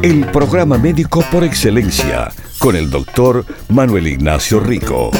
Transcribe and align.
El 0.00 0.26
programa 0.32 0.78
médico 0.78 1.22
por 1.30 1.44
excelencia 1.44 2.32
con 2.58 2.74
el 2.74 2.90
doctor 2.90 3.44
Manuel 3.68 4.08
Ignacio 4.08 4.58
Rico. 4.58 5.10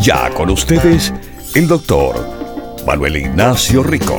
Ya 0.00 0.30
con 0.34 0.50
ustedes, 0.50 1.12
el 1.54 1.68
doctor 1.68 2.16
Manuel 2.86 3.16
Ignacio 3.16 3.82
Rico. 3.84 4.18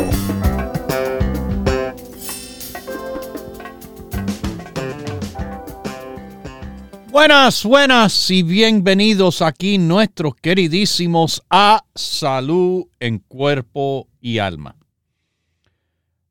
Buenas, 7.09 7.65
buenas 7.65 8.29
y 8.29 8.43
bienvenidos 8.43 9.41
aquí 9.41 9.77
nuestros 9.77 10.35
queridísimos 10.35 11.43
a 11.49 11.83
Salud 11.93 12.85
en 12.99 13.19
Cuerpo 13.19 14.07
y 14.21 14.37
Alma. 14.37 14.75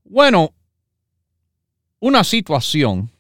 Bueno, 0.05 0.55
una 2.01 2.23
situación 2.23 3.10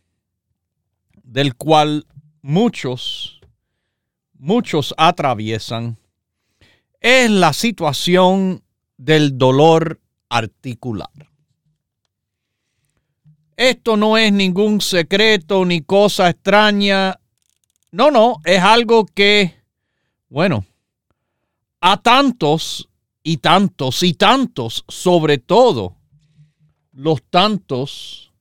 del 1.34 1.56
cual 1.56 2.06
muchos, 2.42 3.40
muchos 4.34 4.94
atraviesan 4.96 5.98
es 7.00 7.28
la 7.28 7.52
situación 7.52 8.62
del 8.96 9.36
dolor 9.36 10.00
articular. 10.28 11.10
Esto 13.56 13.96
no 13.96 14.16
es 14.16 14.32
ningún 14.32 14.80
secreto 14.80 15.64
ni 15.64 15.80
cosa 15.80 16.30
extraña. 16.30 17.18
No, 17.90 18.12
no, 18.12 18.36
es 18.44 18.62
algo 18.62 19.04
que, 19.04 19.56
bueno, 20.28 20.64
a 21.80 21.96
tantos 21.96 22.88
y 23.24 23.38
tantos 23.38 24.04
y 24.04 24.14
tantos, 24.14 24.84
sobre 24.86 25.38
todo 25.38 25.96
los 26.92 27.24
tantos 27.24 28.32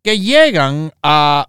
que 0.00 0.18
llegan 0.18 0.90
a 1.02 1.48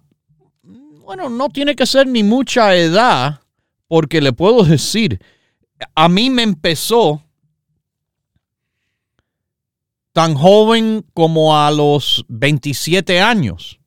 bueno, 1.10 1.28
no 1.28 1.48
tiene 1.48 1.74
que 1.74 1.86
ser 1.86 2.06
ni 2.06 2.22
mucha 2.22 2.76
edad, 2.76 3.40
porque 3.88 4.20
le 4.20 4.32
puedo 4.32 4.62
decir, 4.62 5.20
a 5.96 6.08
mí 6.08 6.30
me 6.30 6.44
empezó 6.44 7.24
tan 10.12 10.36
joven 10.36 11.04
como 11.12 11.58
a 11.58 11.72
los 11.72 12.24
27 12.28 13.20
años. 13.20 13.80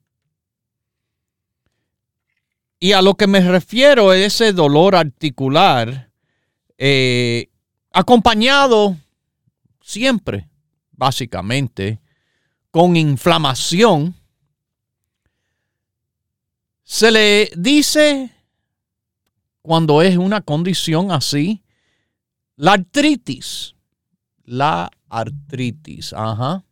Y 2.78 2.92
a 2.92 3.02
lo 3.02 3.14
que 3.14 3.28
me 3.28 3.40
refiero 3.40 4.12
es 4.12 4.34
ese 4.34 4.52
dolor 4.52 4.94
articular 4.94 6.12
eh, 6.78 7.48
acompañado 7.94 8.98
siempre, 9.82 10.50
básicamente, 10.92 12.02
con 12.70 12.98
inflamación 12.98 14.14
se 16.84 17.12
le 17.12 17.52
dice, 17.56 18.32
cuando 19.62 20.02
es 20.02 20.18
una 20.18 20.42
condición 20.42 21.12
así, 21.12 21.62
la 22.56 22.74
artritis. 22.74 23.76
La 24.46 24.92
artritis, 25.10 26.14
ajá. 26.14 26.64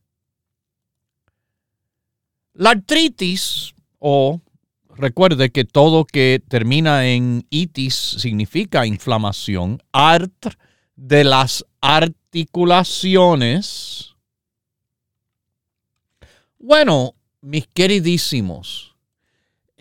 La 2.53 2.71
artritis, 2.71 3.73
o 3.99 4.41
recuerde 4.89 5.51
que 5.51 5.63
todo 5.65 6.05
que 6.05 6.41
termina 6.47 7.07
en 7.07 7.45
itis 7.49 7.95
significa 7.95 8.85
inflamación, 8.85 9.81
art 9.91 10.53
de 10.95 11.23
las 11.23 11.65
articulaciones. 11.79 14.15
Bueno, 16.59 17.15
mis 17.41 17.65
queridísimos, 17.67 18.90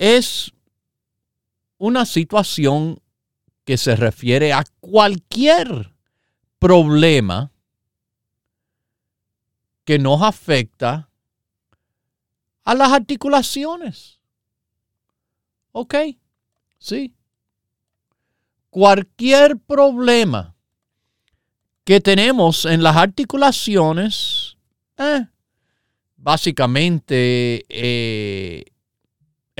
es 0.00 0.50
una 1.76 2.06
situación 2.06 3.02
que 3.66 3.76
se 3.76 3.94
refiere 3.96 4.54
a 4.54 4.64
cualquier 4.80 5.92
problema 6.58 7.52
que 9.84 9.98
nos 9.98 10.22
afecta 10.22 11.10
a 12.64 12.74
las 12.74 12.92
articulaciones. 12.92 14.20
¿Ok? 15.72 15.94
Sí. 16.78 17.14
Cualquier 18.70 19.58
problema 19.58 20.56
que 21.84 22.00
tenemos 22.00 22.64
en 22.64 22.82
las 22.82 22.96
articulaciones, 22.96 24.56
eh, 24.96 25.26
básicamente 26.16 27.66
eh, 27.68 28.64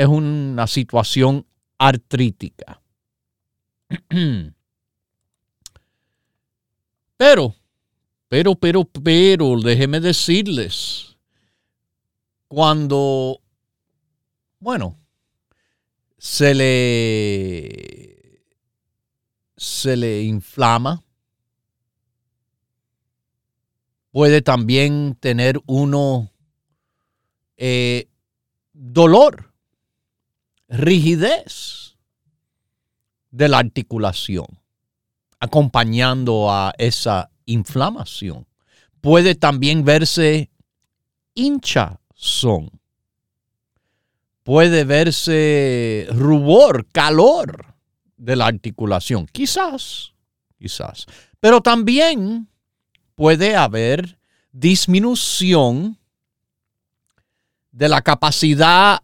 es 0.00 0.06
una 0.06 0.66
situación 0.66 1.46
artrítica. 1.76 2.80
Pero, 7.18 7.54
pero, 8.30 8.54
pero, 8.54 8.84
pero, 8.86 9.60
déjeme 9.60 10.00
decirles, 10.00 11.18
cuando, 12.48 13.42
bueno, 14.58 14.98
se 16.16 16.54
le, 16.54 18.42
se 19.58 19.98
le 19.98 20.22
inflama, 20.22 21.04
puede 24.12 24.40
también 24.40 25.14
tener 25.20 25.60
uno 25.66 26.32
eh, 27.58 28.08
dolor 28.72 29.49
rigidez 30.70 31.98
de 33.30 33.48
la 33.48 33.58
articulación, 33.58 34.46
acompañando 35.40 36.50
a 36.50 36.72
esa 36.78 37.30
inflamación. 37.44 38.46
Puede 39.00 39.34
también 39.34 39.84
verse 39.84 40.50
hinchazón. 41.34 42.70
Puede 44.42 44.84
verse 44.84 46.06
rubor, 46.12 46.86
calor 46.86 47.74
de 48.16 48.36
la 48.36 48.46
articulación. 48.46 49.26
Quizás, 49.26 50.12
quizás. 50.58 51.06
Pero 51.40 51.60
también 51.60 52.48
puede 53.14 53.56
haber 53.56 54.18
disminución 54.52 55.98
de 57.70 57.88
la 57.88 58.02
capacidad 58.02 59.02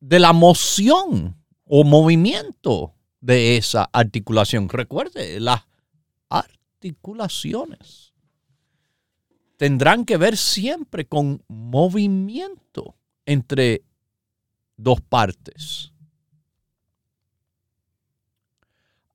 de 0.00 0.18
la 0.18 0.32
moción 0.32 1.36
o 1.64 1.84
movimiento 1.84 2.94
de 3.20 3.56
esa 3.56 3.88
articulación. 3.92 4.68
Recuerde, 4.68 5.40
las 5.40 5.62
articulaciones 6.28 8.12
tendrán 9.56 10.04
que 10.04 10.16
ver 10.16 10.36
siempre 10.36 11.06
con 11.06 11.42
movimiento 11.48 12.96
entre 13.26 13.82
dos 14.76 15.00
partes. 15.00 15.92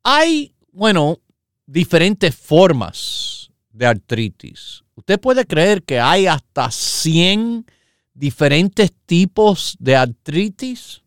Hay, 0.03 0.53
bueno, 0.73 1.19
diferentes 1.65 2.35
formas 2.35 3.49
de 3.71 3.85
artritis. 3.85 4.83
Usted 4.95 5.19
puede 5.19 5.45
creer 5.47 5.83
que 5.83 5.99
hay 5.99 6.27
hasta 6.27 6.69
100 6.69 7.65
diferentes 8.13 8.93
tipos 9.05 9.75
de 9.79 9.95
artritis. 9.95 11.01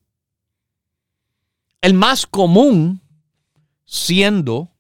El 1.81 1.95
más 1.95 2.27
común 2.27 3.01
siendo 3.85 4.71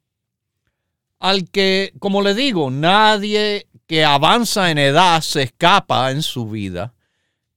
al 1.18 1.48
que, 1.48 1.92
como 1.98 2.22
le 2.22 2.34
digo, 2.34 2.70
nadie 2.70 3.66
que 3.86 4.04
avanza 4.04 4.70
en 4.70 4.78
edad 4.78 5.20
se 5.22 5.42
escapa 5.44 6.10
en 6.10 6.22
su 6.22 6.48
vida, 6.48 6.94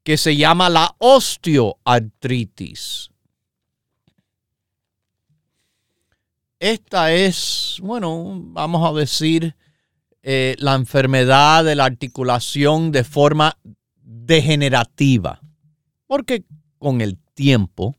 que 0.03 0.17
se 0.17 0.35
llama 0.35 0.69
la 0.69 0.95
osteoartritis. 0.99 3.09
Esta 6.59 7.13
es, 7.13 7.77
bueno, 7.81 8.33
vamos 8.35 8.87
a 8.87 8.93
decir, 8.97 9.55
eh, 10.21 10.55
la 10.59 10.75
enfermedad 10.75 11.63
de 11.63 11.75
la 11.75 11.85
articulación 11.85 12.91
de 12.91 13.05
forma 13.05 13.57
degenerativa, 14.11 15.41
porque 16.07 16.43
con 16.77 17.01
el 17.01 17.17
tiempo 17.35 17.95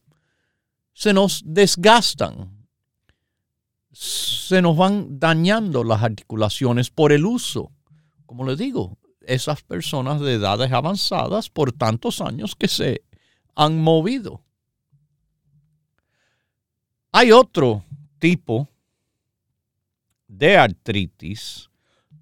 se 0.93 1.13
nos 1.13 1.43
desgastan 1.45 2.61
se 3.93 4.63
nos 4.63 4.77
van 4.77 5.19
dañando 5.19 5.85
las 5.85 6.03
articulaciones 6.03 6.91
por 6.91 7.13
el 7.13 7.27
uso. 7.27 7.73
Como 8.27 8.45
les 8.45 8.59
digo, 8.59 8.99
esas 9.21 9.63
personas 9.63 10.21
de 10.21 10.35
edades 10.35 10.73
avanzadas 10.73 11.51
por 11.51 11.73
tantos 11.73 12.21
años 12.21 12.55
que 12.57 12.69
se 12.69 13.03
han 13.55 13.81
movido. 13.81 14.43
Hay 17.13 17.33
otro 17.33 17.85
tipo 18.19 18.69
de 20.29 20.57
artritis, 20.57 21.69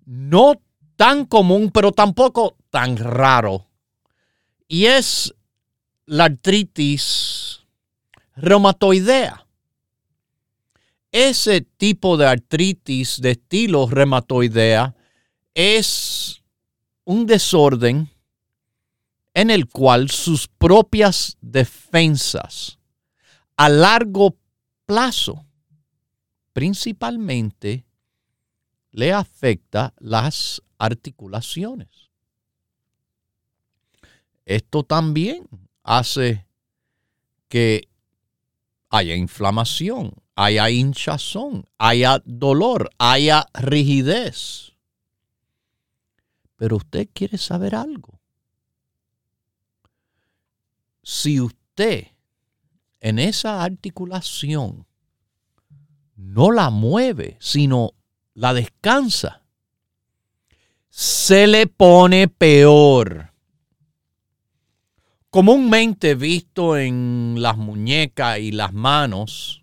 no 0.07 0.55
tan 0.97 1.27
común, 1.27 1.71
pero 1.71 1.93
tampoco 1.93 2.57
tan 2.71 2.97
raro, 2.97 3.68
y 4.69 4.85
es 4.85 5.35
la 6.05 6.25
artritis 6.25 7.61
reumatoidea. 8.37 9.47
Ese 11.11 11.63
tipo 11.63 12.19
de 12.19 12.27
artritis 12.27 13.21
de 13.21 13.33
estilo 13.33 13.89
reumatoidea 13.89 14.95
es 15.55 16.43
un 17.05 17.27
desorden 17.27 18.11
en 19.33 19.51
el 19.51 19.69
cual 19.69 20.11
sus 20.11 20.49
propias 20.49 21.39
defensas 21.41 22.79
a 23.57 23.69
largo 23.69 24.37
plazo 24.85 25.47
principalmente 26.53 27.87
le 28.91 29.13
afecta 29.13 29.95
las 29.99 30.63
articulaciones. 30.77 32.08
Esto 34.49 34.83
también 34.83 35.47
hace 35.83 36.47
que 37.49 37.87
haya 38.89 39.15
inflamación, 39.15 40.15
haya 40.37 40.71
hinchazón, 40.71 41.67
haya 41.77 42.23
dolor, 42.25 42.89
haya 42.97 43.47
rigidez. 43.53 44.73
Pero 46.57 46.79
usted 46.79 47.11
quiere 47.13 47.37
saber 47.37 47.75
algo. 47.75 48.19
Si 51.03 51.43
usted 51.43 52.07
en 53.01 53.19
esa 53.19 53.63
articulación 53.63 54.87
no 56.17 56.53
la 56.53 56.71
mueve, 56.71 57.37
sino 57.39 57.91
la 58.33 58.55
descansa, 58.55 59.43
se 60.89 61.47
le 61.47 61.67
pone 61.67 62.29
peor. 62.29 63.28
Comúnmente 65.31 66.15
visto 66.15 66.79
en 66.79 67.37
las 67.39 67.59
muñecas 67.59 68.39
y 68.39 68.51
las 68.51 68.73
manos, 68.73 69.63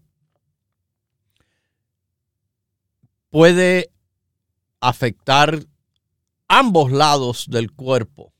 puede 3.31 3.89
afectar 4.79 5.65
ambos 6.47 6.91
lados 6.91 7.47
del 7.49 7.71
cuerpo. 7.71 8.31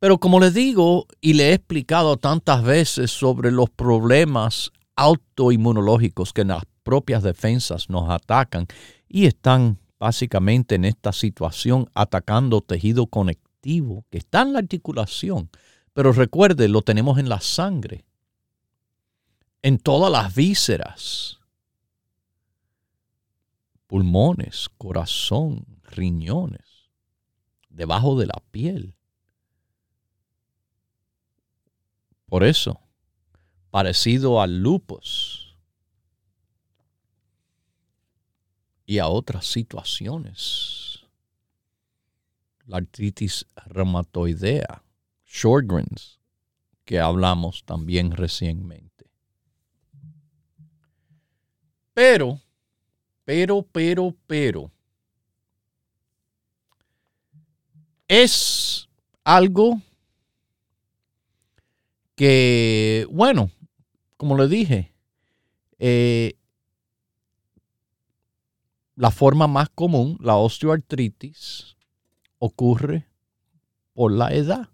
Pero 0.00 0.18
como 0.18 0.40
les 0.40 0.52
digo 0.54 1.06
y 1.20 1.34
le 1.34 1.50
he 1.50 1.52
explicado 1.52 2.16
tantas 2.16 2.64
veces 2.64 3.12
sobre 3.12 3.52
los 3.52 3.70
problemas 3.70 4.72
autoinmunológicos 4.96 6.32
que 6.32 6.44
las 6.44 6.64
propias 6.82 7.22
defensas 7.22 7.88
nos 7.88 8.10
atacan 8.10 8.66
y 9.08 9.26
están 9.26 9.78
básicamente 10.00 10.74
en 10.74 10.84
esta 10.84 11.12
situación 11.12 11.88
atacando 11.94 12.60
tejido 12.60 13.06
conectivo 13.06 13.43
que 14.10 14.18
está 14.18 14.42
en 14.42 14.52
la 14.52 14.58
articulación. 14.58 15.50
Pero 15.92 16.12
recuerde, 16.12 16.68
lo 16.68 16.82
tenemos 16.82 17.18
en 17.18 17.28
la 17.28 17.40
sangre, 17.40 18.04
en 19.62 19.78
todas 19.78 20.12
las 20.12 20.34
vísceras, 20.34 21.38
pulmones, 23.86 24.68
corazón, 24.76 25.64
riñones, 25.84 26.90
debajo 27.70 28.18
de 28.18 28.26
la 28.26 28.42
piel. 28.50 28.94
Por 32.26 32.44
eso, 32.44 32.80
parecido 33.70 34.42
al 34.42 34.58
lupus 34.58 35.56
y 38.84 38.98
a 38.98 39.08
otras 39.08 39.46
situaciones. 39.46 40.83
La 42.66 42.78
artritis 42.78 43.46
reumatoidea, 43.66 44.82
Sjogren's, 45.26 46.18
que 46.84 46.98
hablamos 46.98 47.64
también 47.64 48.12
recientemente. 48.12 49.10
Pero, 51.92 52.40
pero, 53.24 53.62
pero, 53.62 54.14
pero, 54.26 54.70
es 58.08 58.88
algo 59.24 59.80
que, 62.14 63.06
bueno, 63.10 63.50
como 64.16 64.36
le 64.36 64.48
dije, 64.48 64.92
eh, 65.78 66.36
la 68.96 69.10
forma 69.10 69.46
más 69.46 69.68
común, 69.70 70.18
la 70.20 70.36
osteoartritis, 70.36 71.73
ocurre 72.38 73.08
por 73.92 74.12
la 74.12 74.32
edad. 74.34 74.68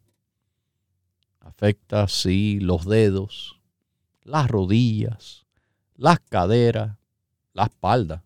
Afecta 1.41 2.05
así 2.05 2.59
los 2.61 2.87
dedos, 2.87 3.61
las 4.23 4.49
rodillas, 4.49 5.47
las 5.97 6.21
caderas, 6.21 6.97
la 7.53 7.65
espalda. 7.65 8.25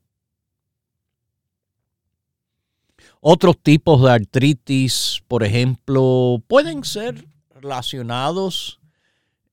Otros 3.21 3.59
tipos 3.59 4.03
de 4.03 4.11
artritis, 4.11 5.23
por 5.27 5.45
ejemplo, 5.45 6.43
pueden 6.47 6.85
ser 6.85 7.27
relacionados 7.51 8.81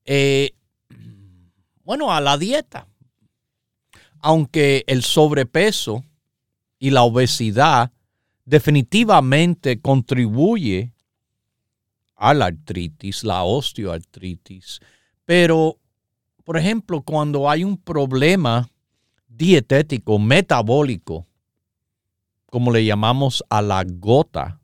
eh, 0.04 0.52
bueno, 1.84 2.12
a 2.12 2.20
la 2.20 2.38
dieta. 2.38 2.86
Aunque 4.20 4.84
el 4.86 5.02
sobrepeso 5.02 6.04
y 6.78 6.90
la 6.90 7.02
obesidad 7.02 7.90
definitivamente 8.52 9.80
contribuye 9.80 10.92
a 12.16 12.34
la 12.34 12.44
artritis, 12.44 13.24
la 13.24 13.44
osteoartritis. 13.44 14.78
Pero, 15.24 15.78
por 16.44 16.58
ejemplo, 16.58 17.00
cuando 17.00 17.48
hay 17.48 17.64
un 17.64 17.78
problema 17.78 18.68
dietético, 19.26 20.18
metabólico, 20.18 21.26
como 22.50 22.70
le 22.70 22.84
llamamos 22.84 23.42
a 23.48 23.62
la 23.62 23.84
gota, 23.86 24.60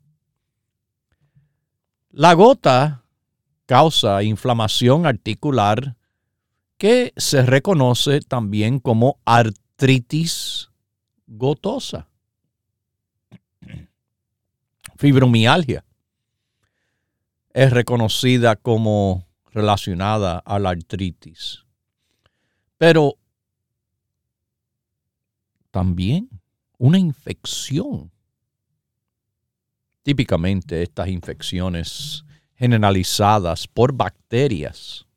la 2.11 2.33
gota 2.35 3.03
causa 3.65 4.21
inflamación 4.21 5.07
articular 5.07 5.95
que 6.77 7.11
se 7.17 7.41
reconoce 7.41 8.21
también 8.21 8.79
como 8.79 9.17
artritis 9.25 10.69
gotosa. 11.25 12.08
Fibromialgia 14.99 15.85
es 17.53 17.71
reconocida 17.71 18.57
como 18.57 19.25
relacionada 19.53 20.39
a 20.39 20.59
la 20.59 20.71
artritis. 20.71 21.63
Pero 22.77 23.15
también 25.71 26.29
una 26.77 26.99
infección. 26.99 28.11
Típicamente 30.03 30.83
estas 30.83 31.07
infecciones 31.07 32.25
generalizadas 32.55 33.69
por 33.69 33.93
bacterias 33.93 35.07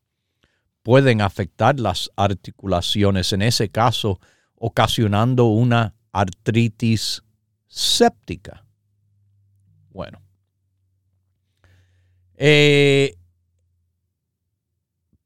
pueden 0.85 1.21
afectar 1.21 1.81
las 1.81 2.09
articulaciones, 2.15 3.33
en 3.33 3.43
ese 3.43 3.69
caso 3.69 4.21
ocasionando 4.55 5.47
una 5.47 5.97
artritis 6.13 7.25
séptica. 7.67 8.62
Bueno. 9.93 10.21
Eh, 12.37 13.17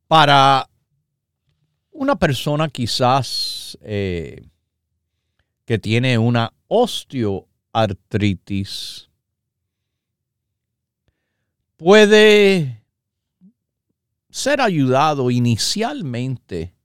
para 0.07 0.69
una 1.91 2.17
persona 2.17 2.69
quizás 2.69 3.79
eh, 3.81 4.47
que 5.65 5.79
tiene 5.79 6.19
una 6.19 6.53
osteoartritis, 6.69 9.09
puede 11.77 12.83
ser 14.31 14.61
ayudado 14.61 15.31
inicialmente 15.31 16.77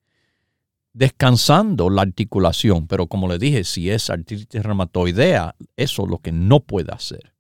descansando 0.94 1.90
la 1.90 2.02
articulación, 2.02 2.88
pero 2.88 3.08
como 3.08 3.28
le 3.28 3.38
dije, 3.38 3.64
si 3.64 3.90
es 3.90 4.10
artritis 4.10 4.64
reumatoidea, 4.64 5.56
eso 5.78 6.04
es 6.04 6.10
lo 6.10 6.18
que 6.20 6.32
no 6.32 6.62
puede 6.62 6.92
hacer. 6.92 7.34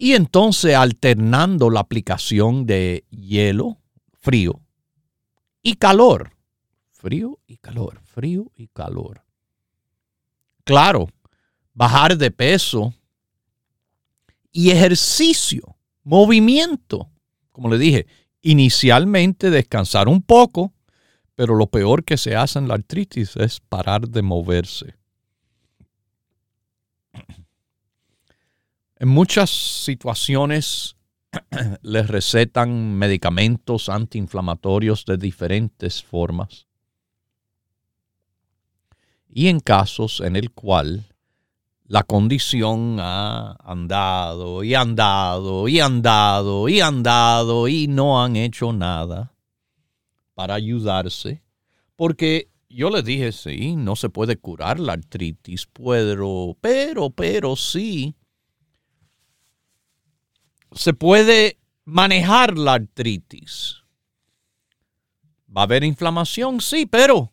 Y 0.00 0.14
entonces 0.14 0.76
alternando 0.76 1.70
la 1.70 1.80
aplicación 1.80 2.66
de 2.66 3.04
hielo, 3.10 3.78
frío, 4.12 4.60
y 5.60 5.74
calor, 5.74 6.36
frío 6.92 7.40
y 7.48 7.56
calor, 7.56 8.00
frío 8.04 8.52
y 8.54 8.68
calor. 8.68 9.24
Claro, 10.62 11.08
bajar 11.74 12.16
de 12.16 12.30
peso 12.30 12.94
y 14.52 14.70
ejercicio, 14.70 15.76
movimiento. 16.04 17.10
Como 17.50 17.68
le 17.68 17.76
dije, 17.76 18.06
inicialmente 18.40 19.50
descansar 19.50 20.06
un 20.06 20.22
poco, 20.22 20.72
pero 21.34 21.56
lo 21.56 21.66
peor 21.66 22.04
que 22.04 22.18
se 22.18 22.36
hace 22.36 22.60
en 22.60 22.68
la 22.68 22.74
artritis 22.74 23.34
es 23.34 23.58
parar 23.58 24.08
de 24.08 24.22
moverse. 24.22 24.94
En 29.00 29.08
muchas 29.08 29.50
situaciones 29.50 30.96
les 31.82 32.08
recetan 32.08 32.96
medicamentos 32.98 33.88
antiinflamatorios 33.88 35.04
de 35.04 35.16
diferentes 35.16 36.02
formas. 36.02 36.66
Y 39.28 39.46
en 39.46 39.60
casos 39.60 40.20
en 40.20 40.34
el 40.34 40.50
cual 40.50 41.14
la 41.84 42.02
condición 42.02 42.96
ha 42.98 43.52
andado 43.62 44.64
y 44.64 44.74
andado 44.74 45.68
y 45.68 45.78
andado 45.78 46.68
y 46.68 46.80
andado 46.80 47.68
y 47.68 47.86
no 47.86 48.22
han 48.22 48.34
hecho 48.34 48.72
nada 48.72 49.32
para 50.34 50.54
ayudarse, 50.54 51.42
porque 51.94 52.50
yo 52.68 52.90
les 52.90 53.04
dije, 53.04 53.30
sí, 53.30 53.76
no 53.76 53.94
se 53.94 54.08
puede 54.08 54.38
curar 54.38 54.80
la 54.80 54.94
artritis, 54.94 55.68
pero, 55.72 56.56
pero, 56.60 57.10
pero 57.10 57.54
sí 57.54 58.17
se 60.72 60.92
puede 60.92 61.58
manejar 61.84 62.58
la 62.58 62.74
artritis. 62.74 63.82
¿Va 65.54 65.62
a 65.62 65.64
haber 65.64 65.84
inflamación? 65.84 66.60
Sí, 66.60 66.86
pero 66.86 67.32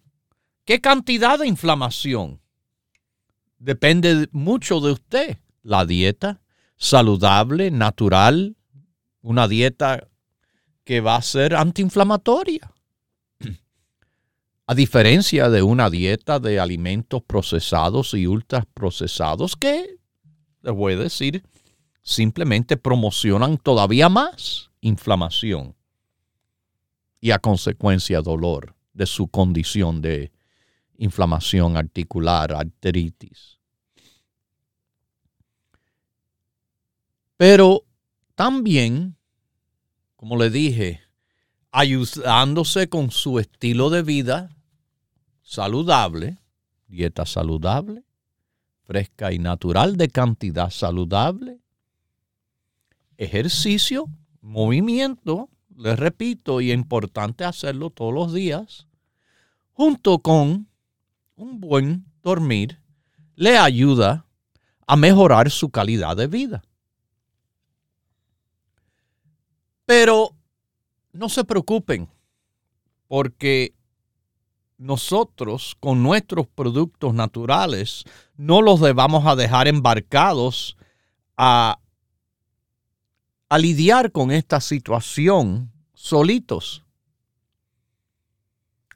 ¿qué 0.63 0.79
cantidad 0.79 1.39
de 1.39 1.47
inflamación? 1.47 2.39
Depende 3.57 4.29
mucho 4.31 4.79
de 4.79 4.91
usted. 4.93 5.37
La 5.63 5.85
dieta 5.85 6.41
saludable, 6.77 7.71
natural, 7.71 8.55
una 9.21 9.47
dieta 9.47 10.07
que 10.83 11.01
va 11.01 11.15
a 11.15 11.21
ser 11.21 11.55
antiinflamatoria. 11.55 12.71
A 14.67 14.75
diferencia 14.75 15.49
de 15.49 15.61
una 15.61 15.89
dieta 15.89 16.39
de 16.39 16.59
alimentos 16.59 17.23
procesados 17.23 18.13
y 18.13 18.27
ultraprocesados 18.27 19.55
que, 19.55 19.97
les 20.61 20.73
voy 20.73 20.93
a 20.93 20.97
decir, 20.97 21.43
simplemente 22.05 22.77
promocionan 22.77 23.57
todavía 23.57 24.09
más 24.09 24.69
inflamación 24.79 25.75
y 27.19 27.31
a 27.31 27.39
consecuencia 27.39 28.21
dolor 28.21 28.75
de 28.93 29.07
su 29.07 29.27
condición 29.27 30.01
de 30.01 30.31
inflamación 30.97 31.75
articular, 31.75 32.53
artritis. 32.53 33.57
Pero 37.37 37.83
también, 38.35 39.17
como 40.15 40.37
le 40.37 40.51
dije, 40.51 41.01
ayudándose 41.71 42.87
con 42.87 43.09
su 43.09 43.39
estilo 43.39 43.89
de 43.89 44.03
vida 44.03 44.55
saludable, 45.41 46.37
dieta 46.87 47.25
saludable, 47.25 48.03
fresca 48.83 49.33
y 49.33 49.39
natural 49.39 49.97
de 49.97 50.09
cantidad 50.09 50.69
saludable, 50.69 51.64
ejercicio, 53.17 54.05
movimiento, 54.41 55.49
les 55.75 55.97
repito, 55.99 56.61
y 56.61 56.71
es 56.71 56.75
importante 56.75 57.43
hacerlo 57.43 57.89
todos 57.89 58.13
los 58.13 58.33
días, 58.33 58.87
junto 59.71 60.19
con 60.19 60.67
un 61.35 61.59
buen 61.59 62.05
dormir, 62.23 62.79
le 63.35 63.57
ayuda 63.57 64.25
a 64.87 64.95
mejorar 64.95 65.49
su 65.49 65.69
calidad 65.69 66.15
de 66.15 66.27
vida. 66.27 66.63
Pero 69.85 70.35
no 71.11 71.29
se 71.29 71.43
preocupen, 71.43 72.09
porque 73.07 73.75
nosotros 74.77 75.75
con 75.79 76.03
nuestros 76.03 76.47
productos 76.47 77.13
naturales 77.13 78.03
no 78.35 78.61
los 78.61 78.81
debamos 78.81 79.25
a 79.25 79.35
dejar 79.35 79.67
embarcados 79.67 80.77
a 81.37 81.79
a 83.49 83.57
lidiar 83.57 84.11
con 84.11 84.31
esta 84.31 84.59
situación 84.59 85.71
solitos. 85.93 86.83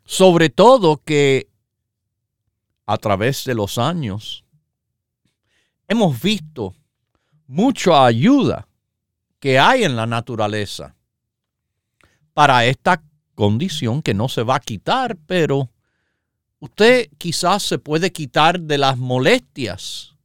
Sobre 0.05 0.49
todo 0.49 0.97
que 0.97 1.49
a 2.85 2.97
través 2.97 3.45
de 3.45 3.53
los 3.53 3.77
años 3.77 4.43
hemos 5.87 6.19
visto 6.21 6.75
mucha 7.45 8.05
ayuda 8.05 8.67
que 9.39 9.59
hay 9.59 9.83
en 9.83 9.95
la 9.95 10.07
naturaleza 10.07 10.95
para 12.33 12.65
esta 12.65 13.03
condición 13.35 14.01
que 14.01 14.13
no 14.13 14.27
se 14.29 14.43
va 14.43 14.55
a 14.55 14.59
quitar, 14.59 15.17
pero 15.27 15.69
usted 16.59 17.09
quizás 17.17 17.63
se 17.63 17.77
puede 17.77 18.11
quitar 18.11 18.59
de 18.59 18.77
las 18.77 18.97
molestias 18.97 20.15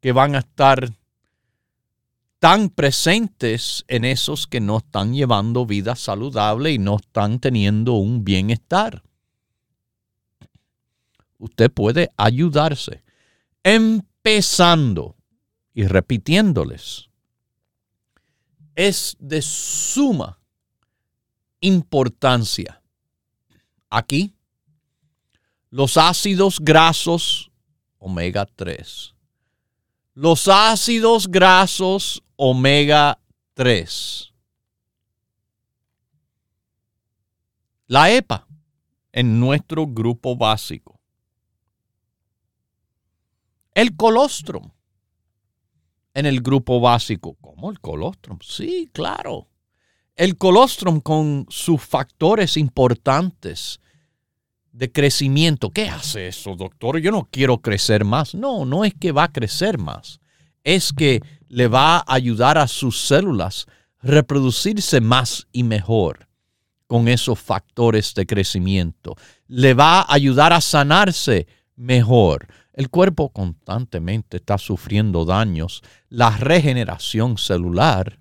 que 0.00 0.12
van 0.12 0.34
a 0.34 0.38
estar 0.38 0.92
tan 2.40 2.70
presentes 2.70 3.84
en 3.86 4.06
esos 4.06 4.46
que 4.46 4.60
no 4.60 4.78
están 4.78 5.12
llevando 5.12 5.66
vida 5.66 5.94
saludable 5.94 6.72
y 6.72 6.78
no 6.78 6.96
están 6.96 7.38
teniendo 7.38 7.92
un 7.92 8.24
bienestar. 8.24 9.02
Usted 11.38 11.70
puede 11.70 12.10
ayudarse 12.16 13.04
empezando 13.62 15.16
y 15.74 15.86
repitiéndoles. 15.86 17.10
Es 18.74 19.16
de 19.20 19.42
suma 19.42 20.40
importancia. 21.60 22.82
Aquí, 23.90 24.34
los 25.68 25.98
ácidos 25.98 26.58
grasos 26.58 27.50
omega 27.98 28.46
3 28.46 29.14
los 30.20 30.48
ácidos 30.48 31.28
grasos 31.28 32.22
omega 32.36 33.18
3. 33.54 34.34
La 37.86 38.12
EPA 38.12 38.46
en 39.12 39.40
nuestro 39.40 39.86
grupo 39.86 40.36
básico. 40.36 41.00
El 43.72 43.96
colostrum 43.96 44.70
en 46.12 46.26
el 46.26 46.42
grupo 46.42 46.80
básico. 46.80 47.38
¿Cómo 47.40 47.70
el 47.70 47.80
colostrum? 47.80 48.40
Sí, 48.42 48.90
claro. 48.92 49.48
El 50.16 50.36
colostrum 50.36 51.00
con 51.00 51.46
sus 51.48 51.80
factores 51.80 52.58
importantes 52.58 53.80
de 54.72 54.90
crecimiento. 54.90 55.70
¿Qué 55.70 55.88
hace 55.88 56.28
eso, 56.28 56.54
doctor? 56.56 56.98
Yo 56.98 57.10
no 57.10 57.28
quiero 57.30 57.58
crecer 57.58 58.04
más. 58.04 58.34
No, 58.34 58.64
no 58.64 58.84
es 58.84 58.94
que 58.94 59.12
va 59.12 59.24
a 59.24 59.32
crecer 59.32 59.78
más. 59.78 60.20
Es 60.64 60.92
que 60.92 61.22
le 61.48 61.68
va 61.68 61.98
a 61.98 62.04
ayudar 62.06 62.58
a 62.58 62.68
sus 62.68 63.00
células 63.00 63.66
reproducirse 64.02 65.00
más 65.00 65.46
y 65.52 65.62
mejor 65.62 66.28
con 66.86 67.08
esos 67.08 67.38
factores 67.38 68.14
de 68.14 68.26
crecimiento. 68.26 69.16
Le 69.46 69.74
va 69.74 70.00
a 70.00 70.14
ayudar 70.14 70.52
a 70.52 70.60
sanarse 70.60 71.46
mejor. 71.76 72.48
El 72.72 72.90
cuerpo 72.90 73.30
constantemente 73.30 74.38
está 74.38 74.58
sufriendo 74.58 75.24
daños. 75.24 75.82
La 76.08 76.36
regeneración 76.36 77.38
celular 77.38 78.18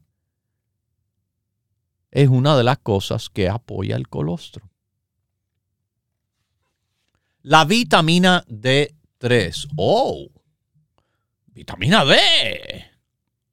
es 2.12 2.28
una 2.28 2.58
de 2.58 2.64
las 2.64 2.80
cosas 2.80 3.30
que 3.30 3.50
apoya 3.50 3.96
el 3.96 4.08
colostrum. 4.08 4.68
La 7.50 7.66
vitamina 7.66 8.46
D3. 8.48 9.70
Oh, 9.76 10.30
vitamina 11.48 12.06
D. 12.06 12.86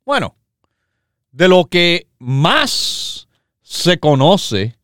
Bueno, 0.05 0.37
de 1.33 1.49
lo 1.49 1.65
que 1.65 2.07
más 2.19 3.27
se 3.63 3.99
conoce 3.99 4.77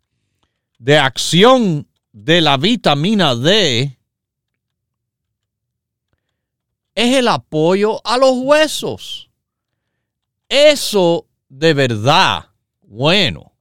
de 0.79 0.97
acción 0.97 1.87
de 2.11 2.41
la 2.41 2.57
vitamina 2.57 3.37
D 3.37 3.99
es 6.95 7.15
el 7.15 7.29
apoyo 7.29 8.01
a 8.07 8.17
los 8.17 8.33
huesos. 8.39 9.29
Eso 10.49 11.29
de 11.51 11.75
verdad, 11.75 12.49
bueno. 12.81 13.53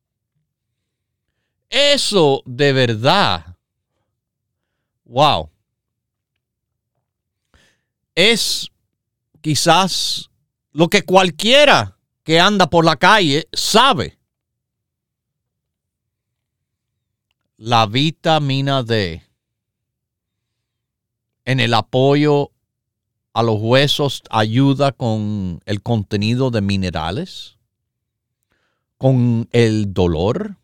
Eso 1.70 2.42
de 2.46 2.72
verdad 2.72 3.51
wow, 5.12 5.50
es 8.16 8.70
quizás 9.42 10.30
lo 10.72 10.90
que 10.90 11.04
cualquiera 11.04 11.98
que 12.24 12.40
anda 12.40 12.70
por 12.70 12.86
la 12.86 12.96
calle 12.96 13.48
sabe. 13.54 14.18
la 17.62 17.86
vitamina 17.86 18.82
D 18.82 19.22
en 21.46 21.60
el 21.60 21.76
apoyo 21.76 22.50
a 23.34 23.44
los 23.44 23.58
huesos 23.60 24.24
ayuda 24.32 24.92
con 24.94 25.62
el 25.68 25.84
contenido 25.84 26.50
de 26.50 26.62
minerales, 26.62 27.60
con 28.98 29.48
el 29.52 29.94
dolor, 29.94 30.58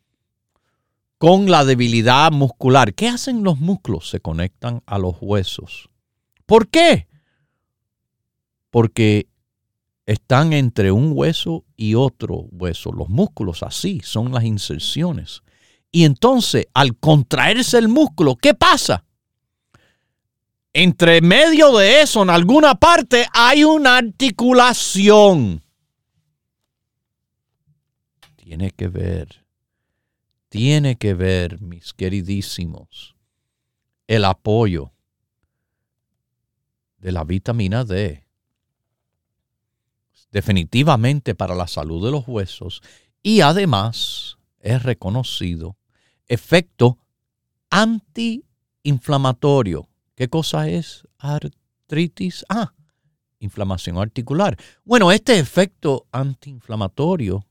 con 1.18 1.50
la 1.50 1.66
debilidad 1.66 2.32
muscular. 2.32 2.94
¿Qué 2.94 3.08
hacen 3.08 3.44
los 3.44 3.60
músculos? 3.60 4.10
Se 4.10 4.20
conectan 4.20 4.82
a 4.86 4.98
los 4.98 5.16
huesos. 5.22 5.90
¿Por 6.46 6.70
qué? 6.70 7.08
Porque 8.70 9.28
están 10.06 10.54
entre 10.54 10.92
un 10.92 11.12
hueso 11.14 11.66
y 11.76 11.96
otro 11.96 12.48
hueso. 12.52 12.92
Los 12.92 13.10
músculos 13.10 13.64
así 13.64 14.02
son 14.04 14.32
las 14.32 14.44
inserciones. 14.44 15.42
Y 15.92 16.06
entonces, 16.06 16.68
al 16.74 16.98
contraerse 16.98 17.78
el 17.78 17.88
músculo, 17.88 18.36
¿qué 18.36 18.54
pasa? 18.54 19.04
Entre 20.74 21.22
medio 21.22 21.76
de 21.76 22.02
eso, 22.02 22.22
en 22.24 22.30
alguna 22.30 22.76
parte, 22.76 23.26
hay 23.34 23.64
una 23.64 23.98
articulación. 23.98 25.64
Tiene 28.36 28.72
que 28.72 28.88
ver, 28.88 29.47
tiene 30.58 30.98
que 30.98 31.14
ver, 31.14 31.62
mis 31.62 31.94
queridísimos, 31.94 33.16
el 34.08 34.26
apoyo 34.26 34.92
de 36.98 37.12
la 37.12 37.24
vitamina 37.24 37.84
D. 37.84 38.26
Definitivamente 40.32 41.36
para 41.36 41.54
la 41.54 41.68
salud 41.68 42.04
de 42.04 42.10
los 42.10 42.28
huesos 42.28 42.82
y 43.22 43.42
además 43.42 44.40
es 44.60 44.82
reconocido 44.82 45.78
efecto 46.26 46.98
antiinflamatorio. 47.70 49.88
¿Qué 50.16 50.28
cosa 50.28 50.70
es 50.70 51.08
artritis? 51.20 52.44
Ah, 52.50 52.74
inflamación 53.38 54.00
articular. 54.00 54.58
Bueno, 54.84 55.12
este 55.12 55.38
efecto 55.38 56.08
antiinflamatorio 56.12 57.46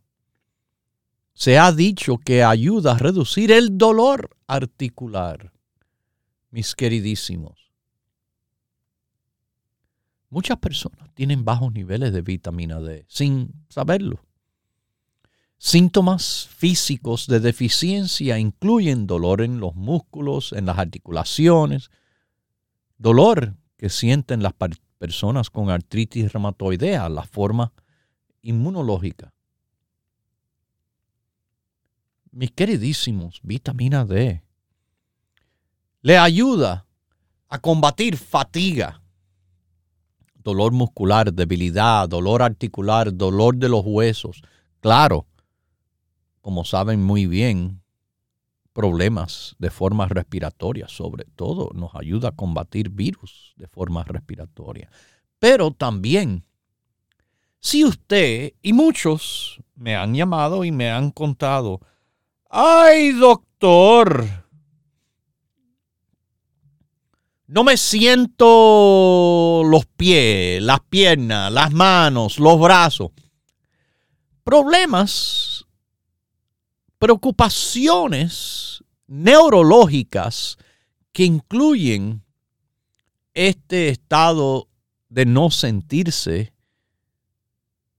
se 1.36 1.58
ha 1.58 1.70
dicho 1.70 2.16
que 2.16 2.42
ayuda 2.42 2.92
a 2.92 2.98
reducir 2.98 3.52
el 3.52 3.76
dolor 3.76 4.30
articular, 4.46 5.52
mis 6.50 6.74
queridísimos. 6.74 7.70
Muchas 10.30 10.56
personas 10.56 11.10
tienen 11.12 11.44
bajos 11.44 11.74
niveles 11.74 12.14
de 12.14 12.22
vitamina 12.22 12.80
D 12.80 13.04
sin 13.08 13.52
saberlo. 13.68 14.24
Síntomas 15.58 16.48
físicos 16.56 17.26
de 17.26 17.40
deficiencia 17.40 18.38
incluyen 18.38 19.06
dolor 19.06 19.42
en 19.42 19.60
los 19.60 19.74
músculos, 19.74 20.54
en 20.54 20.64
las 20.64 20.78
articulaciones, 20.78 21.90
dolor 22.96 23.56
que 23.76 23.90
sienten 23.90 24.42
las 24.42 24.54
personas 24.96 25.50
con 25.50 25.68
artritis 25.68 26.32
reumatoidea, 26.32 27.10
la 27.10 27.24
forma 27.24 27.74
inmunológica. 28.40 29.35
Mis 32.36 32.50
queridísimos, 32.50 33.40
vitamina 33.42 34.04
D 34.04 34.42
le 36.02 36.18
ayuda 36.18 36.86
a 37.48 37.58
combatir 37.58 38.18
fatiga, 38.18 39.00
dolor 40.34 40.72
muscular, 40.72 41.32
debilidad, 41.32 42.06
dolor 42.06 42.42
articular, 42.42 43.10
dolor 43.16 43.56
de 43.56 43.70
los 43.70 43.86
huesos. 43.86 44.42
Claro, 44.80 45.26
como 46.42 46.66
saben 46.66 47.02
muy 47.02 47.26
bien, 47.26 47.80
problemas 48.74 49.56
de 49.58 49.70
forma 49.70 50.06
respiratoria, 50.06 50.88
sobre 50.88 51.24
todo 51.24 51.70
nos 51.72 51.94
ayuda 51.94 52.28
a 52.28 52.36
combatir 52.36 52.90
virus 52.90 53.54
de 53.56 53.66
forma 53.66 54.04
respiratoria. 54.04 54.90
Pero 55.38 55.70
también, 55.70 56.44
si 57.60 57.82
usted 57.82 58.52
y 58.60 58.74
muchos 58.74 59.62
me 59.74 59.96
han 59.96 60.14
llamado 60.14 60.64
y 60.64 60.70
me 60.70 60.90
han 60.90 61.10
contado, 61.10 61.80
ay 62.58 63.12
doctor, 63.12 64.26
no 67.48 67.64
me 67.64 67.76
siento 67.76 69.60
los 69.62 69.84
pies, 69.84 70.62
las 70.62 70.80
piernas, 70.80 71.52
las 71.52 71.70
manos, 71.70 72.38
los 72.38 72.58
brazos. 72.58 73.10
Problemas 74.42 75.66
preocupaciones 76.98 78.82
neurológicas 79.06 80.56
que 81.12 81.24
incluyen 81.24 82.22
este 83.34 83.90
estado 83.90 84.66
de 85.10 85.26
no 85.26 85.50
sentirse 85.50 86.54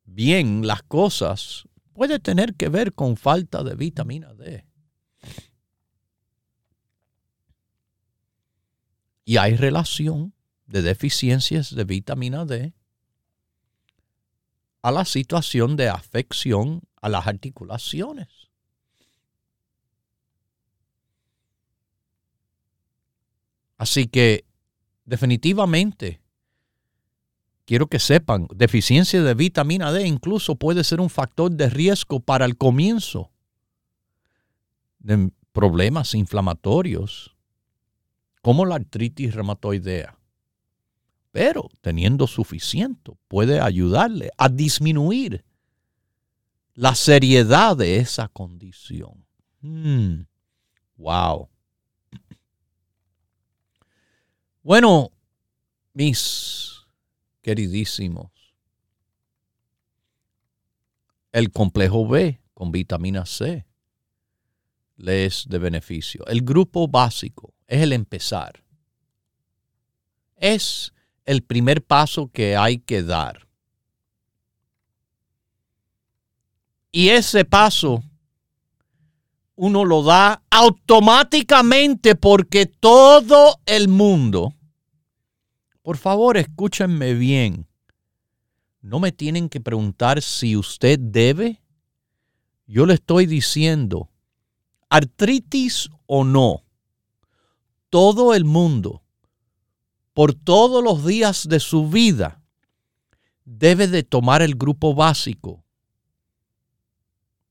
bien 0.03 0.65
las 0.65 0.81
cosas 0.81 1.66
puede 1.97 2.19
tener 2.19 2.53
que 2.53 2.69
ver 2.69 2.93
con 2.93 3.17
falta 3.17 3.63
de 3.63 3.73
vitamina 3.73 4.31
D. 4.35 4.63
Y 9.25 9.37
hay 9.37 9.55
relación 9.55 10.35
de 10.67 10.83
deficiencias 10.83 11.73
de 11.73 11.83
vitamina 11.85 12.45
D 12.45 12.75
a 14.83 14.91
la 14.91 15.05
situación 15.05 15.75
de 15.75 15.89
afección 15.89 16.83
a 17.01 17.09
las 17.09 17.25
articulaciones. 17.25 18.27
Así 23.79 24.05
que 24.05 24.45
definitivamente 25.05 26.21
quiero 27.67 27.87
que 27.87 27.99
sepan, 27.99 28.47
deficiencia 28.55 29.21
de 29.21 29.33
vitamina 29.33 29.91
D 29.91 30.07
incluso 30.07 30.55
puede 30.55 30.85
ser 30.85 31.01
un 31.01 31.09
factor 31.09 31.51
de 31.51 31.69
riesgo 31.69 32.21
para 32.21 32.45
el 32.45 32.57
comienzo 32.57 33.29
de 34.99 35.31
problemas 35.51 36.15
inflamatorios 36.15 37.35
como 38.41 38.65
la 38.65 38.75
artritis 38.75 39.35
reumatoidea. 39.35 40.17
Pero 41.31 41.69
teniendo 41.81 42.25
suficiente 42.25 43.11
puede 43.27 43.59
ayudarle 43.59 44.31
a 44.37 44.47
disminuir 44.47 45.43
la 46.73 46.95
seriedad 46.95 47.75
de 47.75 47.97
esa 47.97 48.29
condición. 48.29 49.25
Hmm. 49.59 50.21
wow. 50.95 51.49
Bueno, 54.63 55.11
mis 55.93 56.76
queridísimos, 57.47 58.29
el 61.31 61.49
complejo 61.49 62.05
B 62.05 62.41
con 62.53 62.73
vitamina 62.73 63.25
C 63.25 63.65
le 64.97 65.25
es 65.25 65.45
de 65.47 65.57
beneficio. 65.57 66.25
El 66.27 66.41
grupo 66.41 66.89
básico 66.89 67.53
es 67.65 67.83
el 67.83 67.93
empezar. 67.93 68.61
Es 70.35 70.91
el 71.23 71.41
primer 71.41 71.81
paso 71.85 72.29
que 72.33 72.57
hay 72.57 72.79
que 72.79 73.01
dar. 73.01 73.47
Y 76.91 77.11
ese 77.11 77.45
paso 77.45 78.03
uno 79.55 79.85
lo 79.85 80.03
da 80.03 80.43
automáticamente 80.49 82.15
porque 82.15 82.65
todo 82.65 83.61
el 83.65 83.87
mundo 83.87 84.56
por 85.87 85.95
favor, 85.95 86.35
escúchenme 86.35 87.13
bien. 87.13 87.65
No 88.81 88.99
me 88.99 89.13
tienen 89.13 89.47
que 89.47 89.61
preguntar 89.61 90.21
si 90.21 90.57
usted 90.57 90.99
debe. 90.99 91.61
Yo 92.65 92.85
le 92.85 92.95
estoy 92.95 93.25
diciendo, 93.25 94.09
artritis 94.89 95.89
o 96.05 96.25
no, 96.25 96.65
todo 97.89 98.33
el 98.33 98.43
mundo, 98.43 99.01
por 100.11 100.33
todos 100.33 100.83
los 100.83 101.05
días 101.05 101.47
de 101.47 101.61
su 101.61 101.87
vida, 101.87 102.41
debe 103.45 103.87
de 103.87 104.03
tomar 104.03 104.41
el 104.41 104.55
grupo 104.55 104.93
básico, 104.93 105.63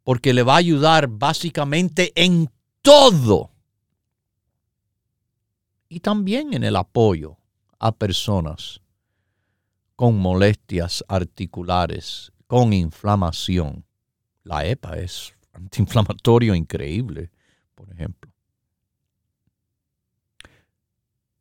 porque 0.04 0.34
le 0.34 0.42
va 0.42 0.56
a 0.56 0.58
ayudar 0.58 1.08
básicamente 1.08 2.12
en 2.14 2.50
todo 2.82 3.50
y 5.88 6.00
también 6.00 6.52
en 6.52 6.64
el 6.64 6.76
apoyo 6.76 7.38
a 7.78 7.92
personas 7.92 8.80
con 9.96 10.18
molestias 10.18 11.04
articulares, 11.08 12.32
con 12.46 12.72
inflamación. 12.72 13.84
La 14.44 14.66
EPA 14.66 14.98
es 14.98 15.34
antiinflamatorio 15.52 16.54
increíble, 16.54 17.30
por 17.74 17.90
ejemplo. 17.90 18.30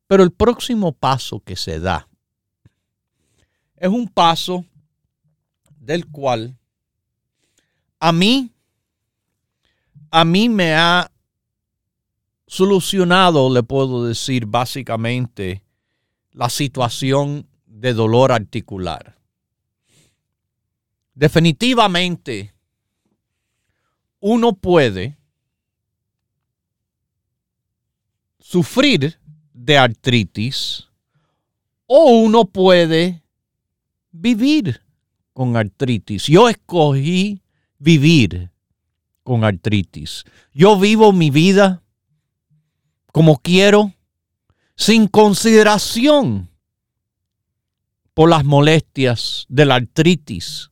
Pero 0.08 0.24
el 0.24 0.32
próximo 0.32 0.94
paso 0.94 1.40
que 1.42 1.56
se 1.56 1.80
da 1.80 2.08
es 3.76 3.90
un 3.90 4.08
paso 4.08 4.66
del 5.80 6.10
cual 6.10 6.58
a 8.00 8.12
mí, 8.12 8.52
a 10.12 10.24
mí 10.24 10.48
me 10.48 10.74
ha 10.74 11.12
solucionado, 12.48 13.54
le 13.54 13.64
puedo 13.64 14.06
decir 14.06 14.46
básicamente, 14.46 15.65
la 16.36 16.50
situación 16.50 17.48
de 17.66 17.94
dolor 17.94 18.32
articular. 18.34 19.18
Definitivamente, 21.14 22.54
uno 24.20 24.54
puede 24.54 25.18
sufrir 28.40 29.18
de 29.54 29.78
artritis 29.78 30.90
o 31.88 32.12
uno 32.12 32.46
puede 32.46 33.24
vivir 34.12 34.82
con 35.32 35.56
artritis. 35.56 36.26
Yo 36.28 36.50
escogí 36.50 37.42
vivir 37.80 38.52
con 39.24 39.46
artritis. 39.46 40.26
Yo 40.54 40.78
vivo 40.78 41.14
mi 41.14 41.30
vida 41.30 41.82
como 43.14 43.38
quiero, 43.38 43.94
sin 44.76 45.08
consideración 45.08 46.50
por 48.14 48.30
las 48.30 48.46
molestias 48.46 49.46
de 49.50 49.66
la 49.66 49.76
artritis 49.76 50.72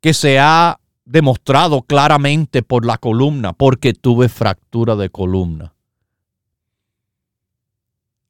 que 0.00 0.14
se 0.14 0.38
ha 0.38 0.78
demostrado 1.04 1.82
claramente 1.82 2.62
por 2.62 2.84
la 2.84 2.98
columna, 2.98 3.52
porque 3.52 3.94
tuve 3.94 4.28
fractura 4.28 4.96
de 4.96 5.08
columna 5.08 5.74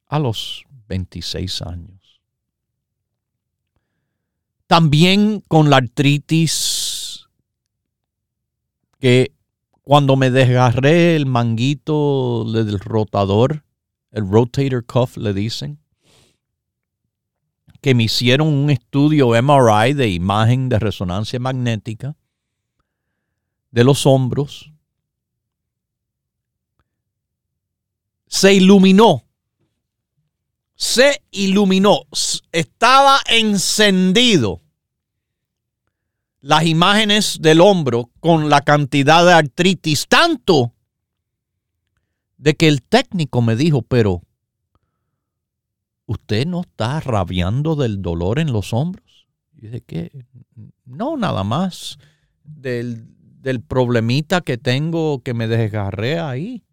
a 0.07 0.19
los 0.19 0.65
26 0.87 1.61
años. 1.63 2.21
También 4.67 5.41
con 5.47 5.69
la 5.69 5.77
artritis 5.77 7.27
que 8.99 9.31
cuando 9.87 10.17
me 10.17 10.31
desgarré 10.31 11.15
el 11.15 11.25
manguito 11.25 12.43
del 12.51 12.77
rotador, 12.77 13.63
el 14.11 14.29
rotator 14.29 14.85
cuff 14.85 15.15
le 15.15 15.33
dicen, 15.33 15.79
que 17.79 17.95
me 17.95 18.03
hicieron 18.03 18.49
un 18.49 18.69
estudio 18.69 19.29
MRI 19.41 19.93
de 19.93 20.09
imagen 20.09 20.67
de 20.67 20.77
resonancia 20.77 21.39
magnética 21.39 22.17
de 23.71 23.85
los 23.85 24.05
hombros, 24.05 24.73
se 28.27 28.55
iluminó, 28.55 29.23
se 30.75 31.23
iluminó, 31.31 32.01
estaba 32.51 33.21
encendido 33.29 34.61
las 36.47 36.65
imágenes 36.65 37.39
del 37.41 37.59
hombro 37.59 38.09
con 38.21 38.49
la 38.49 38.61
cantidad 38.61 39.25
de 39.25 39.33
artritis, 39.33 40.07
tanto 40.07 40.73
de 42.37 42.55
que 42.55 42.69
el 42.69 42.83
técnico 42.83 43.41
me 43.41 43.57
dijo, 43.57 43.81
pero 43.81 44.21
¿usted 46.05 46.47
no 46.47 46.61
está 46.61 47.01
rabiando 47.01 47.75
del 47.75 48.01
dolor 48.01 48.39
en 48.39 48.53
los 48.53 48.71
hombros? 48.71 49.27
Y 49.57 49.63
dije, 49.63 49.81
¿qué? 49.81 50.25
No, 50.85 51.17
nada 51.17 51.43
más 51.43 51.97
del, 52.45 53.07
del 53.41 53.59
problemita 53.59 54.39
que 54.39 54.57
tengo 54.57 55.21
que 55.23 55.33
me 55.33 55.49
desgarré 55.49 56.17
ahí. 56.17 56.63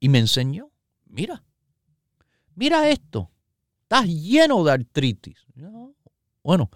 Y 0.00 0.08
me 0.08 0.20
enseñó, 0.20 0.70
mira, 1.04 1.44
mira 2.54 2.88
esto, 2.88 3.30
estás 3.82 4.06
lleno 4.06 4.64
de 4.64 4.72
artritis. 4.72 5.44
Bueno, 6.42 6.70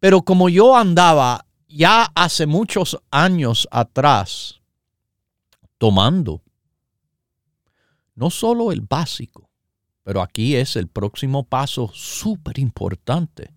pero 0.00 0.22
como 0.22 0.48
yo 0.48 0.76
andaba 0.76 1.44
ya 1.68 2.10
hace 2.14 2.46
muchos 2.46 2.98
años 3.10 3.68
atrás 3.70 4.60
tomando 5.78 6.42
no 8.14 8.30
solo 8.30 8.72
el 8.72 8.80
básico, 8.80 9.48
pero 10.02 10.22
aquí 10.22 10.56
es 10.56 10.74
el 10.74 10.88
próximo 10.88 11.44
paso 11.44 11.90
súper 11.94 12.58
importante, 12.58 13.54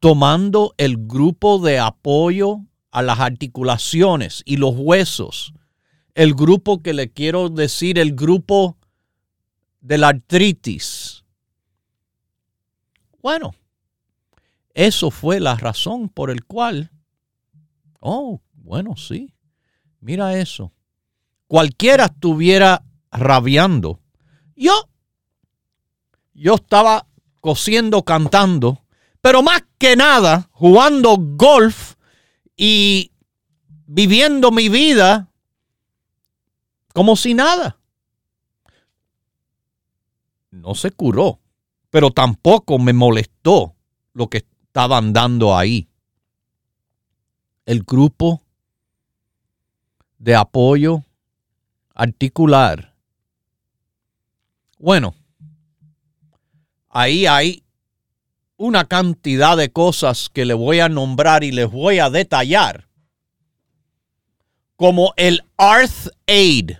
tomando 0.00 0.74
el 0.76 0.96
grupo 1.06 1.60
de 1.60 1.78
apoyo 1.78 2.62
a 2.90 3.02
las 3.02 3.20
articulaciones 3.20 4.42
y 4.44 4.56
los 4.56 4.74
huesos, 4.76 5.54
el 6.14 6.34
grupo 6.34 6.82
que 6.82 6.94
le 6.94 7.12
quiero 7.12 7.48
decir, 7.48 7.98
el 7.98 8.14
grupo 8.14 8.76
de 9.80 9.98
la 9.98 10.08
artritis. 10.08 11.24
Bueno, 13.22 13.54
eso 14.74 15.10
fue 15.10 15.40
la 15.40 15.56
razón 15.56 16.08
por 16.08 16.30
el 16.30 16.44
cual, 16.44 16.90
oh, 18.00 18.40
bueno, 18.54 18.96
sí, 18.96 19.34
mira 20.00 20.38
eso. 20.38 20.72
Cualquiera 21.46 22.06
estuviera 22.06 22.84
rabiando. 23.10 24.00
Yo, 24.56 24.72
yo 26.32 26.54
estaba 26.54 27.06
cosiendo, 27.40 28.02
cantando, 28.04 28.84
pero 29.20 29.42
más 29.42 29.62
que 29.78 29.96
nada 29.96 30.48
jugando 30.52 31.16
golf 31.18 31.94
y 32.56 33.12
viviendo 33.86 34.50
mi 34.50 34.68
vida 34.68 35.28
como 36.94 37.16
si 37.16 37.34
nada. 37.34 37.78
No 40.50 40.74
se 40.74 40.90
curó, 40.90 41.40
pero 41.90 42.10
tampoco 42.10 42.78
me 42.78 42.92
molestó 42.92 43.74
lo 44.12 44.28
que 44.28 44.38
estaban 44.72 45.12
dando 45.12 45.54
ahí. 45.54 45.86
El 47.66 47.82
grupo 47.82 48.40
de 50.16 50.34
apoyo 50.34 51.02
articular. 51.94 52.94
Bueno, 54.78 55.14
ahí 56.88 57.26
hay 57.26 57.62
una 58.56 58.86
cantidad 58.86 59.58
de 59.58 59.70
cosas 59.70 60.30
que 60.32 60.46
le 60.46 60.54
voy 60.54 60.80
a 60.80 60.88
nombrar 60.88 61.44
y 61.44 61.52
les 61.52 61.70
voy 61.70 61.98
a 61.98 62.08
detallar. 62.08 62.88
Como 64.76 65.12
el 65.18 65.44
Arth 65.58 66.08
Aid. 66.26 66.78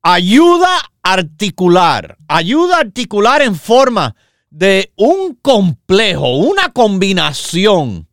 Ayuda 0.00 0.92
articular. 1.02 2.18
Ayuda 2.28 2.78
articular 2.78 3.42
en 3.42 3.56
forma 3.56 4.14
de 4.52 4.92
un 4.96 5.34
complejo, 5.34 6.36
una 6.36 6.74
combinación 6.74 8.06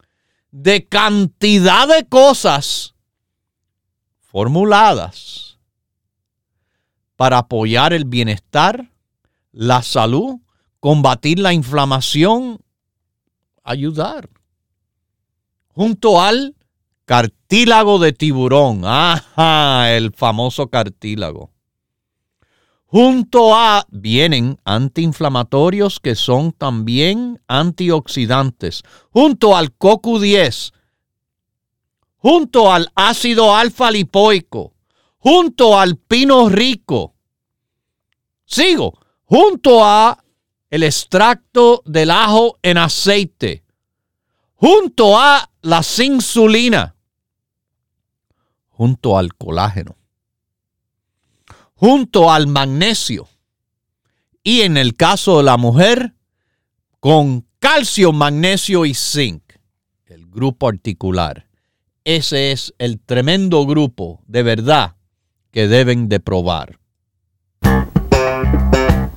de 0.52 0.88
cantidad 0.88 1.86
de 1.86 2.08
cosas 2.08 2.96
formuladas 4.22 5.60
para 7.18 7.40
apoyar 7.40 7.92
el 7.92 8.06
bienestar, 8.06 8.90
la 9.52 9.84
salud, 9.84 10.40
combatir 10.80 11.40
la 11.40 11.52
inflamación, 11.52 12.60
ayudar. 13.66 14.30
Junto 15.76 16.22
al 16.22 16.56
cartílago 17.04 18.00
de 18.00 18.14
tiburón, 18.14 18.84
ajá, 18.86 19.92
el 19.92 20.14
famoso 20.14 20.70
cartílago 20.70 21.52
Junto 22.92 23.54
a 23.54 23.86
vienen 23.92 24.60
antiinflamatorios 24.66 26.00
que 26.00 26.16
son 26.16 26.52
también 26.52 27.40
antioxidantes. 27.48 28.82
Junto 29.12 29.56
al 29.56 29.78
CoQ10. 29.78 30.74
Junto 32.18 32.74
al 32.74 32.92
ácido 32.96 33.56
alfa 33.56 33.92
lipoico. 33.92 34.74
Junto 35.20 35.78
al 35.78 35.98
pino 35.98 36.50
rico. 36.50 37.14
Sigo. 38.46 38.98
Junto 39.24 39.86
a 39.86 40.24
el 40.72 40.82
extracto 40.82 41.84
del 41.86 42.10
ajo 42.10 42.58
en 42.64 42.80
aceite. 42.80 43.64
Junto 44.56 45.16
a 45.16 45.48
la 45.62 45.84
insulina. 46.00 46.96
Junto 48.72 49.16
al 49.16 49.36
colágeno 49.36 49.99
junto 51.80 52.30
al 52.30 52.48
magnesio. 52.48 53.30
Y 54.44 54.62
en 54.62 54.76
el 54.76 54.96
caso 54.96 55.38
de 55.38 55.44
la 55.44 55.56
mujer, 55.56 56.14
con 57.00 57.48
calcio, 57.60 58.12
magnesio 58.12 58.86
y 58.86 58.94
zinc, 58.94 59.42
el 60.06 60.28
grupo 60.28 60.68
articular. 60.68 61.48
Ese 62.04 62.52
es 62.52 62.74
el 62.80 63.00
tremendo 63.00 63.66
grupo 63.66 64.22
de 64.28 64.44
verdad 64.44 64.98
que 65.52 65.70
deben 65.70 66.10
de 66.10 66.20
probar. 66.20 66.79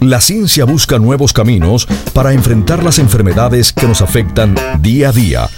La 0.00 0.18
ciencia 0.20 0.64
busca 0.64 0.98
nuevos 0.98 1.34
caminos 1.34 1.86
para 2.14 2.32
enfrentar 2.32 2.82
las 2.82 2.98
enfermedades 2.98 3.74
que 3.74 3.86
nos 3.86 4.00
afectan 4.00 4.56
día 4.80 5.10
a 5.10 5.12
día. 5.12 5.48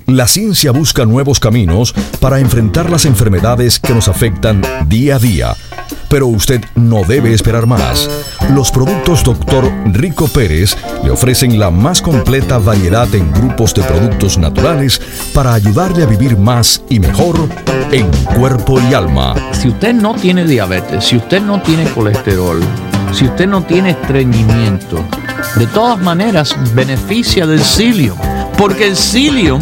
La 0.09 0.27
ciencia 0.27 0.71
busca 0.71 1.05
nuevos 1.05 1.39
caminos 1.39 1.93
para 2.19 2.39
enfrentar 2.39 2.89
las 2.89 3.05
enfermedades 3.05 3.79
que 3.79 3.93
nos 3.93 4.07
afectan 4.07 4.63
día 4.87 5.17
a 5.17 5.19
día. 5.19 5.55
Pero 6.09 6.25
usted 6.25 6.65
no 6.73 7.03
debe 7.03 7.31
esperar 7.31 7.67
más. 7.67 8.09
Los 8.49 8.71
productos 8.71 9.23
Dr. 9.23 9.71
Rico 9.93 10.27
Pérez 10.27 10.75
le 11.03 11.11
ofrecen 11.11 11.59
la 11.59 11.69
más 11.69 12.01
completa 12.01 12.57
variedad 12.57 13.13
en 13.13 13.31
grupos 13.31 13.75
de 13.75 13.83
productos 13.83 14.39
naturales 14.39 14.99
para 15.31 15.53
ayudarle 15.53 16.01
a 16.01 16.07
vivir 16.07 16.39
más 16.39 16.81
y 16.89 16.99
mejor 16.99 17.47
en 17.91 18.09
cuerpo 18.35 18.81
y 18.81 18.95
alma. 18.95 19.35
Si 19.51 19.67
usted 19.67 19.93
no 19.93 20.15
tiene 20.15 20.43
diabetes, 20.43 21.05
si 21.05 21.17
usted 21.17 21.39
no 21.39 21.61
tiene 21.61 21.87
colesterol, 21.91 22.59
si 23.13 23.25
usted 23.25 23.45
no 23.45 23.61
tiene 23.61 23.91
estreñimiento, 23.91 25.05
de 25.55 25.67
todas 25.67 25.99
maneras 25.99 26.55
beneficia 26.73 27.45
del 27.45 27.61
psyllium. 27.61 28.17
Porque 28.57 28.87
el 28.87 28.95
psyllium 28.95 29.61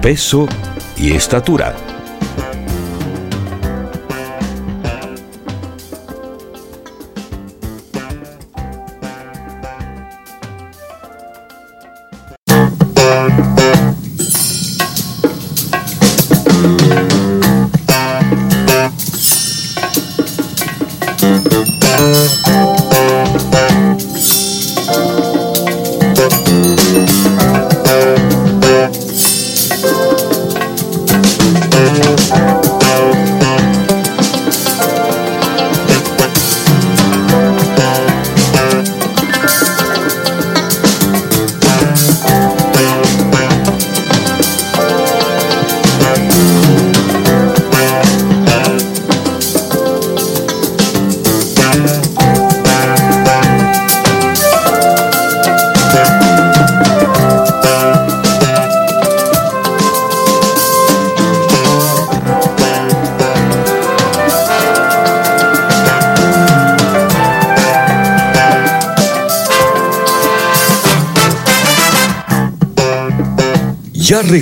peso 0.00 0.48
y 0.96 1.12
estatura. 1.12 1.85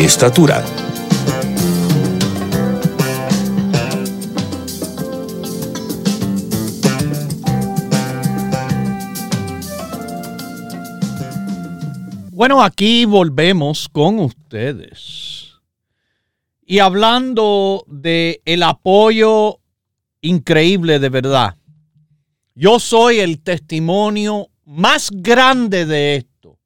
estatura. 0.00 0.64
Bueno, 12.30 12.62
aquí 12.62 13.04
volvemos 13.04 13.88
con 13.88 14.18
ustedes. 14.18 15.60
Y 16.64 16.78
hablando 16.78 17.84
de 17.86 18.40
el 18.44 18.62
apoyo 18.62 19.60
increíble 20.22 20.98
de 20.98 21.08
verdad. 21.08 21.56
Yo 22.54 22.80
soy 22.80 23.18
el 23.20 23.42
testimonio 23.42 24.48
más 24.64 25.10
grande 25.12 25.84
de 25.84 26.16
esto. 26.16 26.58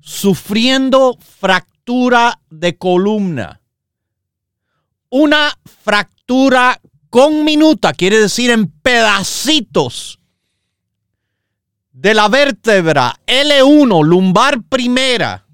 Sufriendo 0.00 1.16
fractura 1.86 2.42
de 2.50 2.76
columna. 2.76 3.62
Una 5.08 5.56
fractura 5.64 6.80
con 7.08 7.44
minuta, 7.44 7.92
quiere 7.92 8.18
decir 8.18 8.50
en 8.50 8.68
pedacitos 8.68 10.18
de 11.92 12.12
la 12.12 12.28
vértebra 12.28 13.14
L1 13.24 14.04
lumbar 14.04 14.64
primera 14.64 15.46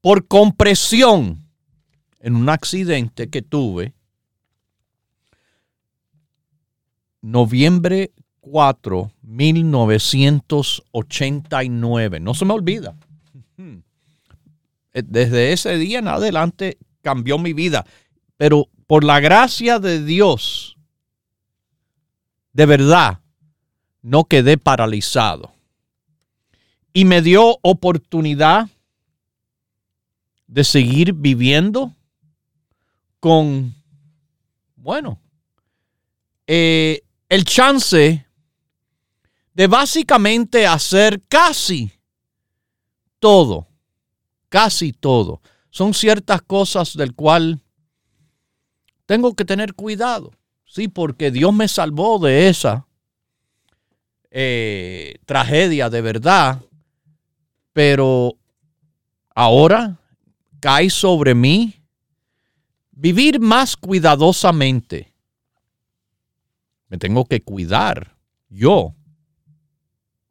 por 0.00 0.26
compresión 0.26 1.46
en 2.18 2.34
un 2.34 2.48
accidente 2.48 3.30
que 3.30 3.42
tuve 3.42 3.94
noviembre 7.22 8.10
4, 8.40 9.12
1989. 9.22 12.18
No 12.18 12.34
se 12.34 12.44
me 12.44 12.52
olvida. 12.52 12.96
Desde 15.04 15.52
ese 15.52 15.76
día 15.76 15.98
en 15.98 16.08
adelante 16.08 16.78
cambió 17.02 17.38
mi 17.38 17.52
vida. 17.52 17.86
Pero 18.36 18.68
por 18.86 19.04
la 19.04 19.20
gracia 19.20 19.78
de 19.78 20.04
Dios, 20.04 20.76
de 22.52 22.66
verdad, 22.66 23.20
no 24.02 24.24
quedé 24.24 24.56
paralizado. 24.56 25.52
Y 26.92 27.04
me 27.04 27.20
dio 27.20 27.58
oportunidad 27.62 28.68
de 30.46 30.64
seguir 30.64 31.12
viviendo 31.12 31.94
con, 33.20 33.74
bueno, 34.76 35.20
eh, 36.46 37.02
el 37.28 37.44
chance 37.44 38.26
de 39.52 39.66
básicamente 39.66 40.66
hacer 40.66 41.22
casi 41.28 41.90
todo, 43.18 43.65
casi 44.56 44.94
todo. 44.94 45.42
Son 45.68 45.92
ciertas 45.92 46.40
cosas 46.40 46.96
del 46.96 47.14
cual 47.14 47.60
tengo 49.04 49.34
que 49.34 49.44
tener 49.44 49.74
cuidado, 49.74 50.32
sí, 50.64 50.88
porque 50.88 51.30
Dios 51.30 51.52
me 51.52 51.68
salvó 51.68 52.18
de 52.18 52.48
esa 52.48 52.86
eh, 54.30 55.16
tragedia 55.26 55.90
de 55.90 56.00
verdad, 56.00 56.62
pero 57.74 58.38
ahora 59.34 60.00
cae 60.58 60.88
sobre 60.88 61.34
mí 61.34 61.74
vivir 62.92 63.38
más 63.38 63.76
cuidadosamente. 63.76 65.12
Me 66.88 66.96
tengo 66.96 67.26
que 67.26 67.42
cuidar 67.42 68.16
yo 68.48 68.94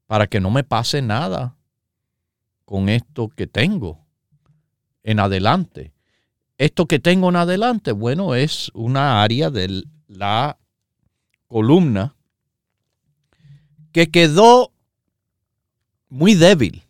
para 0.08 0.26
que 0.26 0.40
no 0.40 0.50
me 0.50 0.64
pase 0.64 1.04
nada 1.04 1.56
con 2.66 2.90
esto 2.90 3.30
que 3.30 3.46
tengo 3.46 4.05
en 5.06 5.20
adelante. 5.20 5.94
Esto 6.58 6.88
que 6.88 7.00
tengo 7.00 7.30
en 7.30 7.38
adelante, 7.38 7.94
bueno, 7.94 8.36
es 8.36 8.72
una 8.74 9.24
área 9.24 9.50
de 9.50 9.84
la 10.08 10.58
columna 11.48 12.16
que 13.92 14.08
quedó 14.08 14.74
muy 16.10 16.34
débil. 16.34 16.84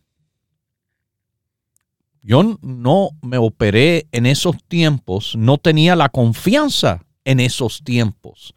Yo 2.22 2.58
no 2.62 3.10
me 3.22 3.38
operé 3.38 4.08
en 4.12 4.26
esos 4.26 4.56
tiempos, 4.68 5.36
no 5.36 5.60
tenía 5.60 5.96
la 5.96 6.10
confianza 6.10 7.06
en 7.24 7.40
esos 7.40 7.84
tiempos 7.84 8.56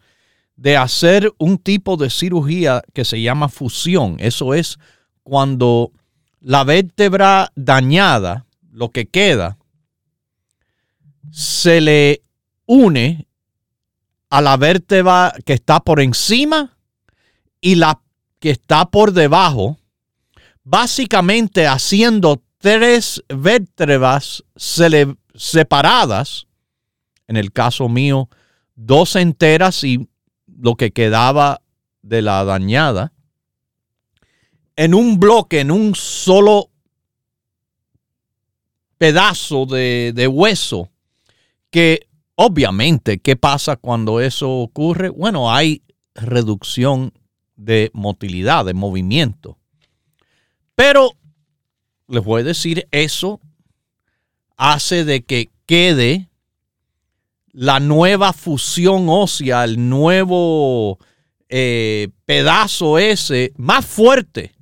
de 0.55 0.77
hacer 0.77 1.31
un 1.37 1.57
tipo 1.57 1.95
de 1.95 2.09
cirugía 2.09 2.81
que 2.93 3.05
se 3.05 3.21
llama 3.21 3.49
fusión. 3.49 4.17
Eso 4.19 4.53
es 4.53 4.77
cuando 5.23 5.91
la 6.39 6.63
vértebra 6.63 7.51
dañada, 7.55 8.45
lo 8.79 8.91
que 8.91 9.09
queda, 9.09 9.57
se 11.31 11.81
le 11.81 12.23
une 12.65 13.27
a 14.29 14.41
la 14.41 14.55
vértebra 14.55 15.33
que 15.45 15.51
está 15.51 15.81
por 15.81 15.99
encima 15.99 16.77
y 17.59 17.75
la 17.75 18.01
que 18.39 18.51
está 18.51 18.85
por 18.85 19.11
debajo, 19.11 19.77
básicamente 20.63 21.67
haciendo 21.67 22.41
tres 22.57 23.21
vértebras 23.27 24.45
separadas, 25.35 26.47
en 27.27 27.35
el 27.35 27.51
caso 27.51 27.89
mío, 27.89 28.29
dos 28.75 29.17
enteras 29.17 29.83
y 29.83 30.07
lo 30.47 30.75
que 30.75 30.91
quedaba 30.91 31.61
de 32.01 32.21
la 32.21 32.45
dañada, 32.45 33.11
en 34.77 34.93
un 34.93 35.19
bloque, 35.19 35.59
en 35.59 35.71
un 35.71 35.95
solo 35.95 36.69
pedazo 38.99 39.65
de, 39.65 40.11
de 40.13 40.27
hueso, 40.27 40.89
que 41.71 42.07
obviamente, 42.35 43.17
¿qué 43.17 43.35
pasa 43.35 43.75
cuando 43.75 44.21
eso 44.21 44.49
ocurre? 44.49 45.09
Bueno, 45.09 45.51
hay 45.51 45.81
reducción 46.13 47.11
de 47.55 47.89
motilidad, 47.93 48.65
de 48.65 48.75
movimiento. 48.75 49.57
Pero 50.75 51.11
les 52.07 52.23
voy 52.23 52.41
a 52.41 52.45
decir, 52.45 52.87
eso 52.91 53.39
hace 54.57 55.05
de 55.05 55.21
que 55.23 55.49
quede 55.65 56.29
la 57.51 57.79
nueva 57.79 58.33
fusión 58.33 59.07
ósea, 59.09 59.63
el 59.63 59.89
nuevo 59.89 60.99
eh, 61.49 62.09
pedazo 62.25 62.97
ese 62.97 63.51
más 63.57 63.85
fuerte. 63.85 64.53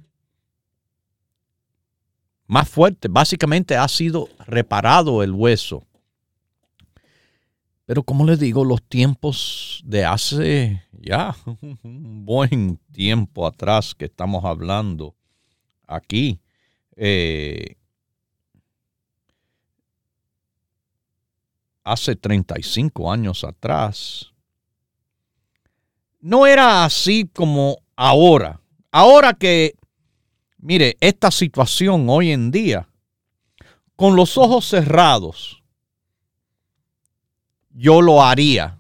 Más 2.47 2.67
fuerte. 2.69 3.07
Básicamente 3.10 3.75
ha 3.75 3.88
sido 3.88 4.29
reparado 4.45 5.21
el 5.21 5.31
hueso. 5.31 5.86
Pero 7.86 8.03
como 8.03 8.25
les 8.25 8.39
digo, 8.39 8.65
los 8.65 8.83
tiempos 8.83 9.81
de 9.86 10.03
hace 10.03 10.83
ya 10.91 11.36
un 11.83 12.25
buen 12.25 12.77
tiempo 12.91 13.47
atrás 13.47 13.95
que 13.95 14.05
estamos 14.05 14.43
hablando 14.43 15.15
aquí, 15.88 16.41
eh, 16.97 17.77
hace 21.83 22.15
35 22.17 23.10
años 23.10 23.45
atrás, 23.45 24.33
no 26.19 26.45
era 26.45 26.83
así 26.83 27.29
como 27.33 27.77
ahora. 27.95 28.60
Ahora 28.91 29.33
que, 29.33 29.75
mire, 30.67 30.97
esta 30.99 31.31
situación 31.31 32.07
hoy 32.09 32.31
en 32.31 32.51
día, 32.51 32.89
con 33.95 34.17
los 34.17 34.37
ojos 34.37 34.67
cerrados, 34.67 35.63
yo 37.69 38.01
lo 38.01 38.21
haría 38.21 38.77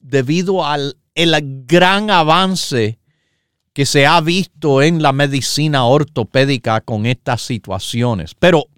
debido 0.00 0.64
al 0.64 0.96
el 1.14 1.64
gran 1.66 2.10
avance 2.10 2.98
que 3.74 3.84
se 3.84 4.06
ha 4.06 4.22
visto 4.22 4.80
en 4.80 5.02
la 5.02 5.12
medicina 5.12 5.84
ortopédica 5.84 6.80
con 6.80 7.04
estas 7.04 7.42
situaciones, 7.42 8.34
pero 8.34 8.68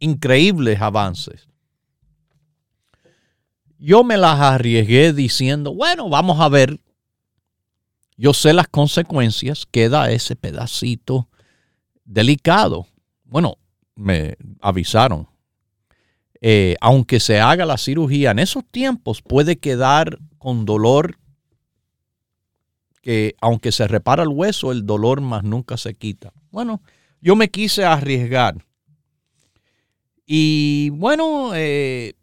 increíbles 0.00 0.80
avances. 0.80 1.48
Yo 3.78 4.02
me 4.02 4.16
las 4.16 4.40
arriesgué 4.40 5.12
diciendo, 5.12 5.72
bueno, 5.72 6.08
vamos 6.08 6.40
a 6.40 6.48
ver, 6.48 6.80
yo 8.16 8.34
sé 8.34 8.52
las 8.52 8.66
consecuencias, 8.66 9.64
queda 9.70 10.10
ese 10.10 10.34
pedacito 10.34 11.28
delicado. 12.04 12.86
Bueno, 13.24 13.58
me 13.94 14.36
avisaron, 14.60 15.28
eh, 16.40 16.76
aunque 16.80 17.20
se 17.20 17.40
haga 17.40 17.64
la 17.64 17.78
cirugía, 17.78 18.32
en 18.32 18.38
esos 18.38 18.64
tiempos 18.70 19.22
puede 19.22 19.56
quedar 19.56 20.18
con 20.38 20.64
dolor 20.64 21.18
que 23.00 23.34
aunque 23.40 23.70
se 23.70 23.86
repara 23.86 24.22
el 24.22 24.30
hueso, 24.30 24.72
el 24.72 24.86
dolor 24.86 25.20
más 25.20 25.44
nunca 25.44 25.76
se 25.76 25.94
quita. 25.94 26.32
Bueno, 26.50 26.82
yo 27.20 27.36
me 27.36 27.50
quise 27.50 27.84
arriesgar. 27.84 28.64
Y 30.26 30.88
bueno, 30.90 31.52
eh, 31.54 32.14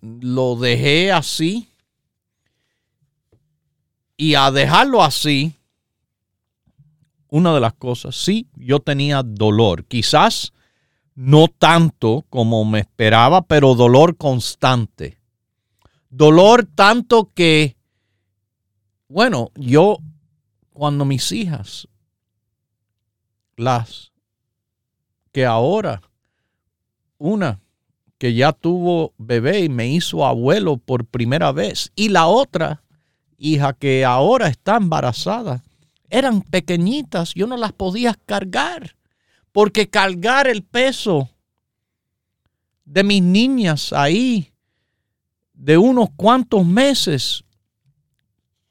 lo 0.00 0.56
dejé 0.56 1.10
así. 1.10 1.68
Y 4.16 4.34
a 4.34 4.52
dejarlo 4.52 5.02
así, 5.02 5.54
una 7.32 7.54
de 7.54 7.60
las 7.60 7.72
cosas, 7.72 8.14
sí, 8.14 8.46
yo 8.56 8.80
tenía 8.80 9.22
dolor. 9.22 9.86
Quizás 9.86 10.52
no 11.14 11.48
tanto 11.48 12.26
como 12.28 12.62
me 12.66 12.80
esperaba, 12.80 13.40
pero 13.40 13.74
dolor 13.74 14.18
constante. 14.18 15.16
Dolor 16.10 16.66
tanto 16.74 17.30
que, 17.34 17.74
bueno, 19.08 19.50
yo 19.54 19.96
cuando 20.74 21.06
mis 21.06 21.32
hijas, 21.32 21.88
las 23.56 24.12
que 25.32 25.46
ahora, 25.46 26.02
una 27.16 27.62
que 28.18 28.34
ya 28.34 28.52
tuvo 28.52 29.14
bebé 29.16 29.60
y 29.60 29.68
me 29.70 29.88
hizo 29.88 30.26
abuelo 30.26 30.76
por 30.76 31.06
primera 31.06 31.50
vez, 31.50 31.92
y 31.96 32.10
la 32.10 32.26
otra 32.26 32.82
hija 33.38 33.72
que 33.72 34.04
ahora 34.04 34.48
está 34.48 34.76
embarazada, 34.76 35.64
eran 36.12 36.42
pequeñitas, 36.42 37.32
yo 37.34 37.46
no 37.46 37.56
las 37.56 37.72
podía 37.72 38.14
cargar, 38.26 38.96
porque 39.50 39.88
cargar 39.88 40.46
el 40.46 40.62
peso 40.62 41.30
de 42.84 43.02
mis 43.02 43.22
niñas 43.22 43.94
ahí 43.94 44.52
de 45.54 45.78
unos 45.78 46.10
cuantos 46.14 46.66
meses 46.66 47.44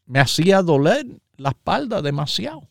me 0.05 0.19
hacía 0.19 0.61
doler 0.61 1.07
la 1.37 1.49
espalda 1.49 2.03
demasiado. 2.03 2.69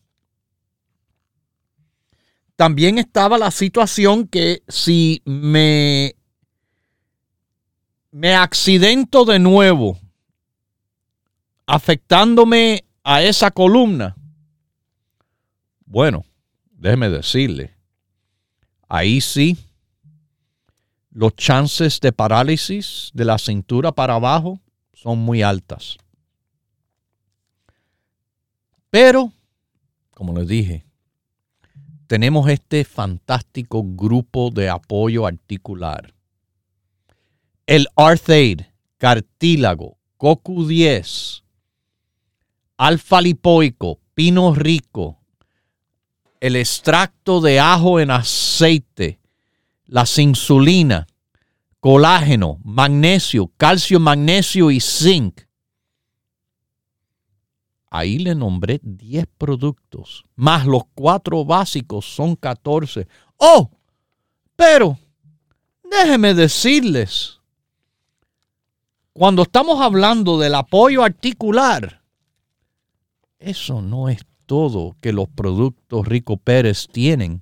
También 2.55 2.97
estaba 2.97 3.37
la 3.37 3.51
situación 3.51 4.25
que 4.25 4.63
si 4.69 5.21
me, 5.25 6.15
me 8.11 8.35
accidento 8.35 9.25
de 9.25 9.39
nuevo, 9.39 9.99
afectándome 11.65 12.85
a 13.03 13.21
esa 13.21 13.51
columna, 13.51 14.15
bueno, 15.91 16.23
déjeme 16.71 17.09
decirle, 17.09 17.75
ahí 18.87 19.19
sí 19.19 19.57
los 21.09 21.35
chances 21.35 21.99
de 21.99 22.13
parálisis 22.13 23.11
de 23.13 23.25
la 23.25 23.37
cintura 23.37 23.91
para 23.91 24.13
abajo 24.13 24.61
son 24.93 25.19
muy 25.19 25.41
altas. 25.41 25.97
Pero, 28.89 29.33
como 30.11 30.33
les 30.33 30.47
dije, 30.47 30.85
tenemos 32.07 32.49
este 32.49 32.85
fantástico 32.85 33.83
grupo 33.83 34.49
de 34.49 34.69
apoyo 34.69 35.25
articular. 35.25 36.13
El 37.65 37.87
Arthaid, 37.97 38.61
cartílago, 38.97 39.97
CoQ10, 40.17 41.43
alfa 42.77 43.21
lipoico, 43.21 43.99
pino 44.13 44.55
rico, 44.55 45.20
el 46.41 46.55
extracto 46.55 47.39
de 47.39 47.59
ajo 47.59 47.99
en 47.99 48.09
aceite, 48.09 49.19
las 49.85 50.17
insulina, 50.17 51.07
colágeno, 51.79 52.59
magnesio, 52.63 53.51
calcio, 53.57 53.99
magnesio 53.99 54.71
y 54.71 54.81
zinc. 54.81 55.41
Ahí 57.91 58.17
le 58.17 58.33
nombré 58.33 58.79
10 58.81 59.25
productos, 59.37 60.23
más 60.35 60.65
los 60.65 60.83
cuatro 60.95 61.45
básicos 61.45 62.05
son 62.05 62.35
14. 62.35 63.07
¡Oh! 63.37 63.69
Pero, 64.55 64.97
déjenme 65.83 66.33
decirles, 66.33 67.39
cuando 69.13 69.43
estamos 69.43 69.79
hablando 69.79 70.39
del 70.39 70.55
apoyo 70.55 71.03
articular, 71.03 72.01
eso 73.37 73.81
no 73.81 74.09
es 74.09 74.23
todo 74.51 74.97
que 74.99 75.13
los 75.13 75.29
productos 75.29 76.05
Rico 76.05 76.35
Pérez 76.35 76.89
tienen 76.91 77.41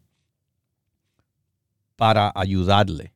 para 1.95 2.32
ayudarle. 2.36 3.16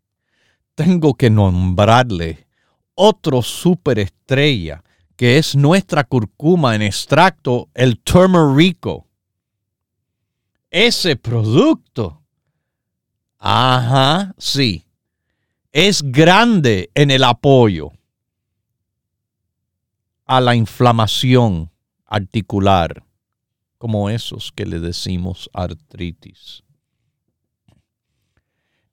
Tengo 0.74 1.14
que 1.14 1.30
nombrarle 1.30 2.48
otro 2.96 3.44
superestrella 3.44 4.84
que 5.16 5.38
es 5.38 5.56
nuestra 5.56 6.04
curcuma 6.06 6.74
en 6.74 6.82
extracto, 6.82 7.70
el 7.76 8.00
turmerico. 8.00 9.06
Ese 10.72 11.16
producto, 11.16 12.24
ajá, 13.38 14.34
sí, 14.40 14.88
es 15.72 16.02
grande 16.02 16.90
en 16.96 17.12
el 17.12 17.24
apoyo 17.24 17.92
a 20.26 20.42
la 20.42 20.56
inflamación 20.56 21.70
articular, 22.08 23.04
como 23.84 24.10
esos 24.10 24.54
que 24.54 24.66
le 24.66 24.80
decimos 24.80 25.50
artritis. 25.52 26.64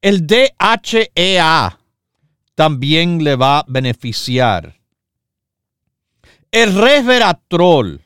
El 0.03 0.27
DHEA 0.27 1.79
también 2.57 3.23
le 3.23 3.37
va 3.37 3.61
a 3.61 3.65
beneficiar. 3.69 4.81
El 6.51 6.75
resveratrol, 6.75 8.05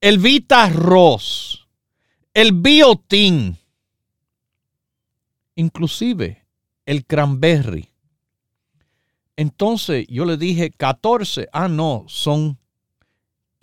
el 0.00 0.18
vitarroz, 0.18 1.66
el 2.32 2.52
biotin, 2.52 3.58
inclusive 5.56 6.46
el 6.86 7.04
cranberry. 7.04 7.88
Entonces 9.34 10.06
yo 10.08 10.26
le 10.26 10.36
dije 10.36 10.70
14, 10.70 11.48
ah 11.52 11.66
no, 11.66 12.04
son 12.06 12.61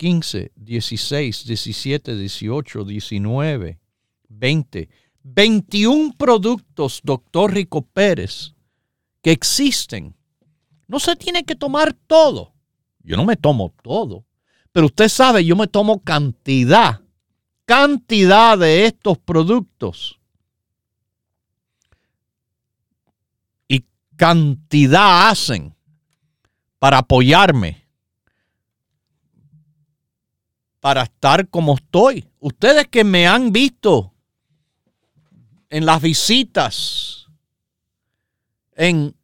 15, 0.00 0.52
16, 0.56 1.44
17, 1.44 2.16
18, 2.16 2.84
19, 2.86 3.78
20. 4.30 4.88
21 5.22 6.14
productos, 6.16 7.02
doctor 7.04 7.52
Rico 7.52 7.82
Pérez, 7.82 8.54
que 9.20 9.30
existen. 9.30 10.16
No 10.88 11.00
se 11.00 11.14
tiene 11.16 11.44
que 11.44 11.54
tomar 11.54 11.92
todo. 11.92 12.54
Yo 13.02 13.18
no 13.18 13.26
me 13.26 13.36
tomo 13.36 13.74
todo. 13.82 14.24
Pero 14.72 14.86
usted 14.86 15.10
sabe, 15.10 15.44
yo 15.44 15.54
me 15.54 15.66
tomo 15.66 16.00
cantidad, 16.02 17.02
cantidad 17.66 18.56
de 18.56 18.86
estos 18.86 19.18
productos. 19.18 20.18
Y 23.68 23.84
cantidad 24.16 25.28
hacen 25.28 25.74
para 26.78 26.96
apoyarme, 26.96 27.84
para 30.80 31.02
estar 31.02 31.48
como 31.48 31.74
estoy. 31.74 32.26
Ustedes 32.40 32.88
que 32.88 33.04
me 33.04 33.26
han 33.26 33.52
visto 33.52 34.12
en 35.68 35.86
las 35.86 36.02
visitas, 36.02 37.28
en 38.74 39.14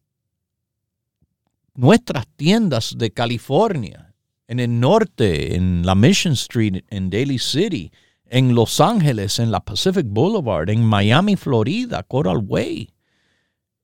nuestras 1.74 2.26
tiendas 2.36 2.94
de 2.96 3.10
California, 3.10 4.14
en 4.46 4.60
el 4.60 4.78
norte, 4.78 5.56
en 5.56 5.84
la 5.84 5.94
Mission 5.94 6.34
Street, 6.34 6.84
en 6.88 7.10
Daly 7.10 7.38
City, 7.38 7.90
en 8.26 8.54
Los 8.54 8.80
Ángeles, 8.80 9.38
en 9.38 9.50
la 9.50 9.60
Pacific 9.60 10.06
Boulevard, 10.08 10.70
en 10.70 10.84
Miami, 10.84 11.36
Florida, 11.36 12.02
Coral 12.02 12.42
Way, 12.46 12.90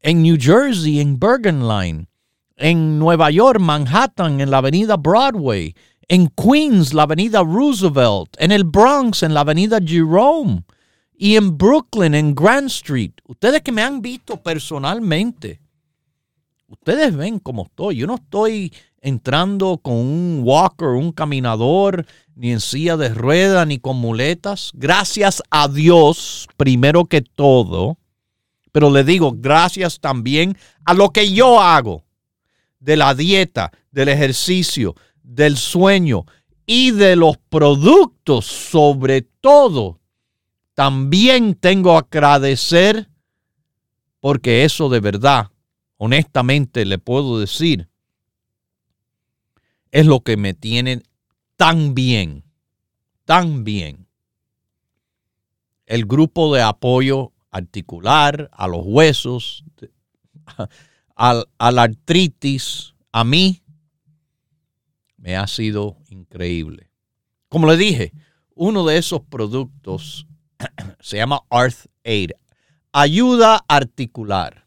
en 0.00 0.22
New 0.22 0.36
Jersey, 0.38 1.00
en 1.00 1.18
Bergen 1.18 1.66
Line, 1.66 2.06
en 2.56 2.98
Nueva 2.98 3.30
York, 3.30 3.60
Manhattan, 3.60 4.40
en 4.40 4.50
la 4.50 4.58
avenida 4.58 4.96
Broadway, 4.96 5.74
en 6.12 6.28
Queens, 6.28 6.92
la 6.92 7.04
avenida 7.04 7.42
Roosevelt, 7.42 8.36
en 8.36 8.52
el 8.52 8.64
Bronx, 8.64 9.22
en 9.22 9.32
la 9.32 9.40
avenida 9.40 9.78
Jerome, 9.82 10.62
y 11.16 11.36
en 11.36 11.56
Brooklyn, 11.56 12.14
en 12.14 12.34
Grand 12.34 12.66
Street, 12.66 13.12
ustedes 13.26 13.62
que 13.62 13.72
me 13.72 13.80
han 13.80 14.02
visto 14.02 14.36
personalmente, 14.36 15.58
ustedes 16.68 17.16
ven 17.16 17.38
cómo 17.38 17.62
estoy. 17.62 17.96
Yo 17.96 18.06
no 18.06 18.16
estoy 18.16 18.74
entrando 19.00 19.78
con 19.78 19.94
un 19.94 20.42
walker, 20.44 20.88
un 20.88 21.12
caminador, 21.12 22.04
ni 22.34 22.52
en 22.52 22.60
silla 22.60 22.98
de 22.98 23.08
rueda, 23.08 23.64
ni 23.64 23.78
con 23.78 23.96
muletas. 23.96 24.70
Gracias 24.74 25.42
a 25.48 25.66
Dios, 25.66 26.46
primero 26.58 27.06
que 27.06 27.22
todo. 27.22 27.96
Pero 28.70 28.90
le 28.90 29.02
digo, 29.02 29.32
gracias 29.34 29.98
también 29.98 30.58
a 30.84 30.92
lo 30.92 31.08
que 31.08 31.32
yo 31.32 31.58
hago, 31.58 32.04
de 32.80 32.98
la 32.98 33.14
dieta, 33.14 33.72
del 33.90 34.10
ejercicio, 34.10 34.94
del 35.22 35.56
sueño 35.56 36.26
y 36.66 36.90
de 36.90 37.16
los 37.16 37.36
productos, 37.36 38.46
sobre 38.46 39.22
todo 39.22 40.00
también 40.74 41.54
tengo 41.54 42.00
que 42.08 42.18
agradecer 42.18 43.08
porque 44.20 44.64
eso 44.64 44.88
de 44.88 45.00
verdad, 45.00 45.50
honestamente 45.96 46.84
le 46.84 46.98
puedo 46.98 47.38
decir, 47.38 47.88
es 49.90 50.06
lo 50.06 50.20
que 50.20 50.36
me 50.36 50.54
tiene 50.54 51.02
tan 51.56 51.94
bien, 51.94 52.44
tan 53.24 53.64
bien. 53.64 54.06
El 55.86 56.06
grupo 56.06 56.54
de 56.54 56.62
apoyo 56.62 57.32
articular, 57.50 58.48
a 58.52 58.66
los 58.66 58.82
huesos, 58.84 59.64
a, 61.16 61.44
la 61.70 61.82
artritis, 61.82 62.94
a 63.12 63.24
mí, 63.24 63.61
me 65.22 65.36
ha 65.36 65.46
sido 65.46 65.96
increíble. 66.10 66.90
Como 67.48 67.68
le 67.68 67.76
dije, 67.76 68.12
uno 68.54 68.84
de 68.84 68.98
esos 68.98 69.22
productos 69.22 70.26
se 71.00 71.16
llama 71.16 71.42
Arth 71.48 71.86
Aid, 72.04 72.32
ayuda 72.90 73.64
articular. 73.68 74.66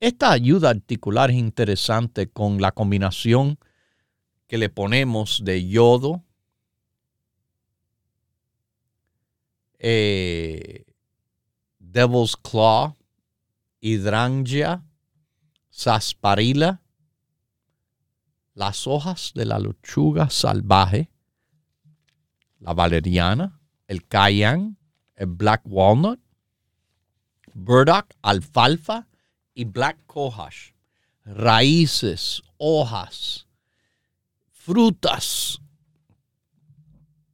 Esta 0.00 0.32
ayuda 0.32 0.70
articular 0.70 1.30
es 1.30 1.36
interesante 1.36 2.26
con 2.26 2.60
la 2.60 2.72
combinación 2.72 3.58
que 4.46 4.56
le 4.56 4.70
ponemos 4.70 5.42
de 5.44 5.68
yodo, 5.68 6.24
eh, 9.78 10.84
Devil's 11.78 12.34
Claw, 12.36 12.96
Hidrangia, 13.80 14.82
Sarsaparilla, 15.68 16.80
las 18.56 18.86
hojas 18.86 19.32
de 19.34 19.44
la 19.44 19.58
lechuga 19.58 20.30
salvaje, 20.30 21.10
la 22.58 22.72
valeriana, 22.72 23.60
el 23.86 24.06
cayenne, 24.08 24.76
el 25.14 25.26
black 25.26 25.60
walnut, 25.66 26.18
burdock, 27.52 28.14
alfalfa 28.22 29.06
y 29.54 29.64
black 29.64 29.98
cohosh. 30.06 30.72
Raíces, 31.26 32.42
hojas, 32.56 33.46
frutas 34.48 35.60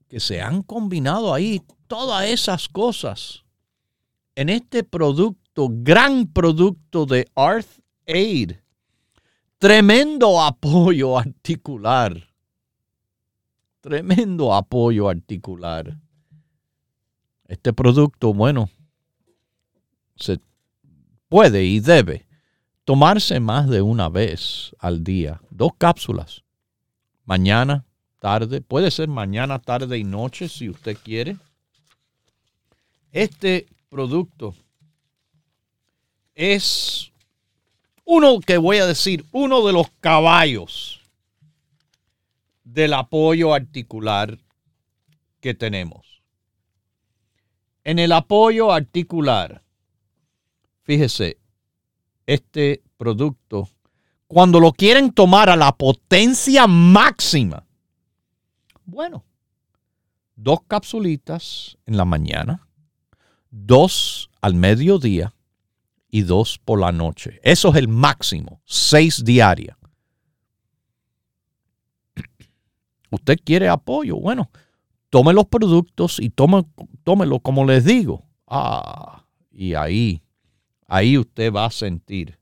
que 0.08 0.18
se 0.18 0.40
han 0.40 0.62
combinado 0.62 1.32
ahí, 1.32 1.62
todas 1.86 2.26
esas 2.26 2.68
cosas 2.68 3.44
en 4.34 4.48
este 4.48 4.82
producto, 4.82 5.68
gran 5.70 6.26
producto 6.26 7.06
de 7.06 7.30
Arth 7.36 7.80
Aid. 8.08 8.61
Tremendo 9.62 10.42
apoyo 10.42 11.16
articular. 11.16 12.28
Tremendo 13.80 14.52
apoyo 14.52 15.08
articular. 15.08 15.96
Este 17.46 17.72
producto, 17.72 18.34
bueno, 18.34 18.68
se 20.16 20.40
puede 21.28 21.62
y 21.62 21.78
debe 21.78 22.26
tomarse 22.84 23.38
más 23.38 23.68
de 23.68 23.82
una 23.82 24.08
vez 24.08 24.74
al 24.80 25.04
día. 25.04 25.40
Dos 25.48 25.70
cápsulas. 25.78 26.42
Mañana, 27.24 27.84
tarde. 28.18 28.62
Puede 28.62 28.90
ser 28.90 29.06
mañana, 29.06 29.60
tarde 29.60 29.96
y 29.96 30.02
noche 30.02 30.48
si 30.48 30.70
usted 30.70 30.98
quiere. 31.04 31.36
Este 33.12 33.68
producto 33.88 34.56
es 36.34 37.11
uno 38.04 38.40
que 38.40 38.58
voy 38.58 38.78
a 38.78 38.86
decir, 38.86 39.24
uno 39.32 39.66
de 39.66 39.72
los 39.72 39.90
caballos 40.00 41.00
del 42.64 42.94
apoyo 42.94 43.54
articular 43.54 44.38
que 45.40 45.54
tenemos. 45.54 46.22
En 47.84 47.98
el 47.98 48.12
apoyo 48.12 48.72
articular, 48.72 49.62
fíjese, 50.82 51.38
este 52.26 52.82
producto, 52.96 53.68
cuando 54.26 54.60
lo 54.60 54.72
quieren 54.72 55.12
tomar 55.12 55.50
a 55.50 55.56
la 55.56 55.72
potencia 55.76 56.66
máxima, 56.66 57.66
bueno, 58.84 59.24
dos 60.36 60.60
capsulitas 60.66 61.76
en 61.86 61.96
la 61.96 62.04
mañana, 62.04 62.66
dos 63.50 64.30
al 64.40 64.54
mediodía 64.54 65.34
y 66.12 66.22
dos 66.22 66.60
por 66.62 66.78
la 66.78 66.92
noche. 66.92 67.40
Eso 67.42 67.70
es 67.70 67.76
el 67.76 67.88
máximo, 67.88 68.60
seis 68.66 69.24
diarias. 69.24 69.76
Usted 73.10 73.38
quiere 73.42 73.68
apoyo, 73.68 74.16
bueno, 74.16 74.50
tome 75.10 75.32
los 75.32 75.46
productos 75.46 76.20
y 76.20 76.30
tome, 76.30 76.64
tómelo 77.02 77.40
como 77.40 77.64
les 77.64 77.84
digo. 77.86 78.24
Ah, 78.46 79.24
y 79.50 79.72
ahí, 79.72 80.22
ahí 80.86 81.16
usted 81.16 81.50
va 81.50 81.64
a 81.64 81.70
sentir 81.70 82.38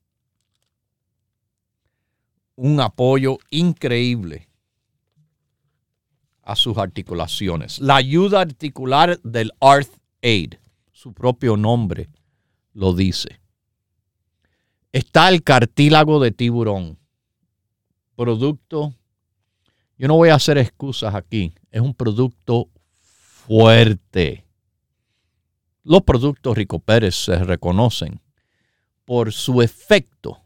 un 2.56 2.80
apoyo 2.80 3.38
increíble 3.50 4.48
a 6.42 6.56
sus 6.56 6.76
articulaciones. 6.76 7.78
La 7.78 7.96
ayuda 7.96 8.40
articular 8.40 9.20
del 9.22 9.52
Arth 9.60 9.92
Aid 10.22 10.54
su 10.92 11.14
propio 11.14 11.56
nombre 11.56 12.10
lo 12.74 12.92
dice. 12.94 13.40
Está 14.92 15.28
el 15.28 15.42
cartílago 15.42 16.20
de 16.20 16.32
tiburón, 16.32 16.98
producto, 18.16 18.94
yo 19.96 20.08
no 20.08 20.16
voy 20.16 20.30
a 20.30 20.34
hacer 20.34 20.58
excusas 20.58 21.14
aquí, 21.14 21.52
es 21.70 21.80
un 21.80 21.94
producto 21.94 22.68
fuerte. 23.46 24.44
Los 25.84 26.02
productos 26.02 26.56
Rico 26.56 26.78
Pérez 26.78 27.14
se 27.14 27.36
reconocen 27.36 28.20
por 29.04 29.32
su 29.32 29.62
efecto. 29.62 30.38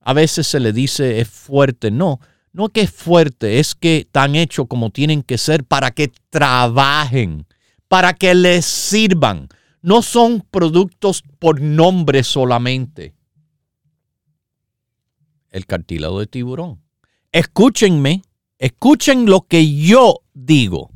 A 0.00 0.12
veces 0.12 0.46
se 0.46 0.60
le 0.60 0.72
dice 0.72 1.20
es 1.20 1.28
fuerte, 1.28 1.90
no, 1.90 2.20
no 2.52 2.68
que 2.68 2.82
es 2.82 2.90
fuerte, 2.90 3.58
es 3.58 3.74
que 3.74 3.98
están 3.98 4.34
hechos 4.34 4.66
como 4.68 4.90
tienen 4.90 5.22
que 5.22 5.38
ser 5.38 5.64
para 5.64 5.90
que 5.90 6.12
trabajen 6.30 7.46
para 7.94 8.12
que 8.12 8.34
les 8.34 8.64
sirvan. 8.64 9.48
No 9.84 10.00
son 10.00 10.40
productos 10.40 11.22
por 11.38 11.60
nombre 11.60 12.24
solamente. 12.24 13.14
El 15.50 15.66
cartílago 15.66 16.20
de 16.20 16.26
tiburón. 16.26 16.80
Escúchenme, 17.32 18.22
escuchen 18.56 19.26
lo 19.26 19.42
que 19.42 19.76
yo 19.76 20.22
digo. 20.32 20.90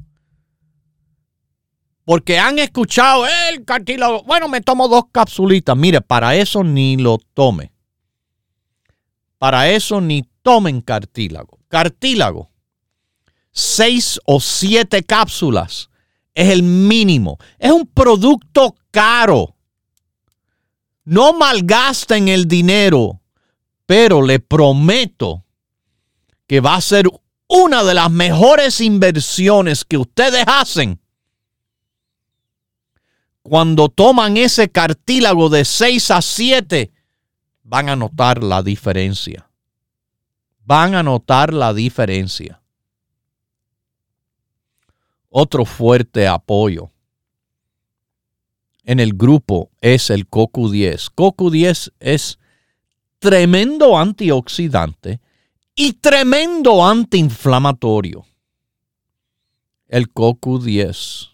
Porque 2.07 2.39
han 2.39 2.59
escuchado 2.59 3.27
el 3.51 3.63
cartílago. 3.67 4.23
Bueno, 4.23 4.49
me 4.49 4.63
tomo 4.63 4.89
dos 4.89 5.05
capsulitas. 5.13 5.77
Mire, 5.77 6.01
para 6.01 6.35
eso 6.35 6.65
ni 6.65 6.97
lo 6.97 7.19
tome. 7.35 7.73
Para 9.37 9.69
eso 9.69 10.01
ni 10.01 10.23
tomen 10.41 10.81
cartílago. 10.81 11.59
Cartílago. 11.69 12.51
Seis 13.51 14.19
o 14.25 14.41
siete 14.41 15.03
cápsulas 15.03 15.88
es 16.39 16.51
el 16.51 16.63
mínimo. 16.63 17.37
Es 17.59 17.73
un 17.73 17.85
producto 17.85 18.77
caro. 18.93 19.57
No 21.05 21.33
malgasten 21.33 22.29
el 22.29 22.47
dinero, 22.47 23.21
pero 23.87 24.23
le 24.23 24.39
prometo 24.39 25.45
que 26.47 26.61
va 26.61 26.77
a 26.77 26.81
ser 26.81 27.09
una 27.49 27.83
de 27.83 27.95
las 27.95 28.09
mejores 28.13 28.81
inversiones 28.81 29.85
que 29.85 29.97
ustedes 29.97 30.45
hacen 30.47 31.01
cuando 33.43 33.89
toman 33.89 34.37
ese 34.37 34.71
cartílago 34.71 35.49
de 35.49 35.65
6 35.65 36.11
a 36.13 36.23
7, 36.23 36.93
van 37.65 37.89
a 37.89 37.97
notar 37.97 38.45
la 38.45 38.63
diferencia. 38.63 39.51
Van 40.65 40.95
a 40.95 41.03
notar 41.03 41.53
la 41.53 41.75
diferencia 41.75 42.61
otro 45.29 45.65
fuerte 45.65 46.27
apoyo 46.27 46.91
en 48.89 49.01
el 49.01 49.13
grupo 49.13 49.71
es 49.83 50.09
el 50.09 50.31
CoQ10. 50.31 51.13
CoQ10 51.15 51.93
es 52.01 52.39
tremendo 53.19 53.99
antioxidante 53.99 55.21
y 55.75 55.93
tremendo 55.93 56.83
antiinflamatorio. 56.87 58.25
El 59.89 60.11
CoQ10 60.11 61.29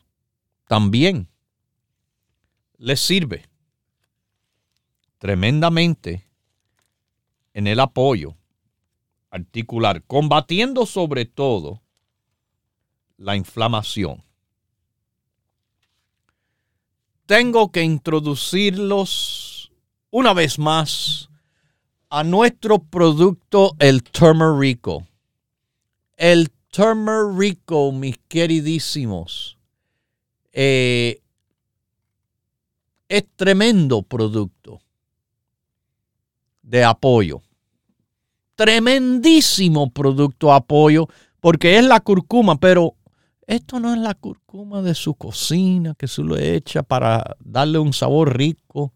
también 0.66 1.28
le 2.76 2.96
sirve 2.96 3.48
tremendamente 5.18 6.26
en 7.52 7.68
el 7.68 7.78
apoyo 7.78 8.34
articular, 9.30 10.02
combatiendo 10.02 10.86
sobre 10.86 11.24
todo 11.24 11.83
la 13.16 13.36
inflamación. 13.36 14.22
Tengo 17.26 17.70
que 17.70 17.82
introducirlos 17.82 19.72
una 20.10 20.34
vez 20.34 20.58
más 20.58 21.30
a 22.10 22.22
nuestro 22.22 22.78
producto, 22.78 23.74
el 23.78 24.02
Turmerico. 24.02 25.06
El 26.16 26.50
Turmerico, 26.70 27.90
mis 27.92 28.18
queridísimos, 28.28 29.58
eh, 30.52 31.20
es 33.08 33.24
tremendo 33.36 34.02
producto 34.02 34.80
de 36.62 36.84
apoyo. 36.84 37.42
Tremendísimo 38.54 39.90
producto 39.90 40.52
apoyo 40.52 41.08
porque 41.40 41.78
es 41.78 41.84
la 41.84 42.00
curcuma, 42.00 42.56
pero 42.56 42.94
esto 43.46 43.80
no 43.80 43.92
es 43.92 44.00
la 44.00 44.14
curcuma 44.14 44.82
de 44.82 44.94
su 44.94 45.14
cocina 45.14 45.94
que 45.94 46.08
se 46.08 46.22
lo 46.22 46.36
echa 46.36 46.82
para 46.82 47.36
darle 47.40 47.78
un 47.78 47.92
sabor 47.92 48.36
rico 48.36 48.92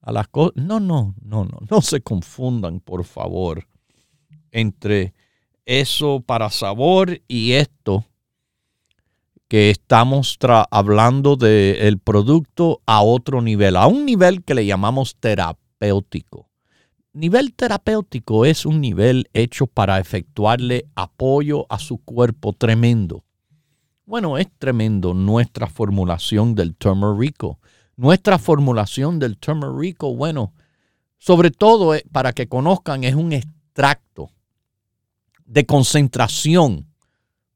a 0.00 0.12
las 0.12 0.28
cosas. 0.28 0.54
No, 0.56 0.80
no, 0.80 1.14
no, 1.22 1.44
no, 1.44 1.58
no 1.70 1.82
se 1.82 2.00
confundan, 2.00 2.80
por 2.80 3.04
favor, 3.04 3.66
entre 4.50 5.14
eso 5.66 6.22
para 6.24 6.50
sabor 6.50 7.20
y 7.28 7.52
esto 7.52 8.04
que 9.48 9.70
estamos 9.70 10.38
hablando 10.70 11.36
del 11.36 11.98
producto 11.98 12.82
a 12.86 13.02
otro 13.02 13.40
nivel, 13.40 13.76
a 13.76 13.86
un 13.86 14.04
nivel 14.04 14.44
que 14.44 14.54
le 14.54 14.66
llamamos 14.66 15.16
terapéutico. 15.18 16.48
Nivel 17.14 17.54
terapéutico 17.54 18.44
es 18.44 18.66
un 18.66 18.80
nivel 18.82 19.28
hecho 19.32 19.66
para 19.66 19.98
efectuarle 19.98 20.86
apoyo 20.94 21.66
a 21.70 21.78
su 21.78 21.98
cuerpo 21.98 22.52
tremendo. 22.52 23.24
Bueno, 24.08 24.38
es 24.38 24.48
tremendo 24.58 25.12
nuestra 25.12 25.66
formulación 25.66 26.54
del 26.54 26.74
turmerico. 26.74 27.60
Nuestra 27.94 28.38
formulación 28.38 29.18
del 29.18 29.36
turmerico, 29.36 30.16
bueno, 30.16 30.54
sobre 31.18 31.50
todo 31.50 31.94
eh, 31.94 32.02
para 32.10 32.32
que 32.32 32.48
conozcan, 32.48 33.04
es 33.04 33.14
un 33.14 33.34
extracto 33.34 34.30
de 35.44 35.66
concentración 35.66 36.86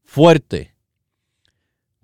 fuerte 0.05 0.75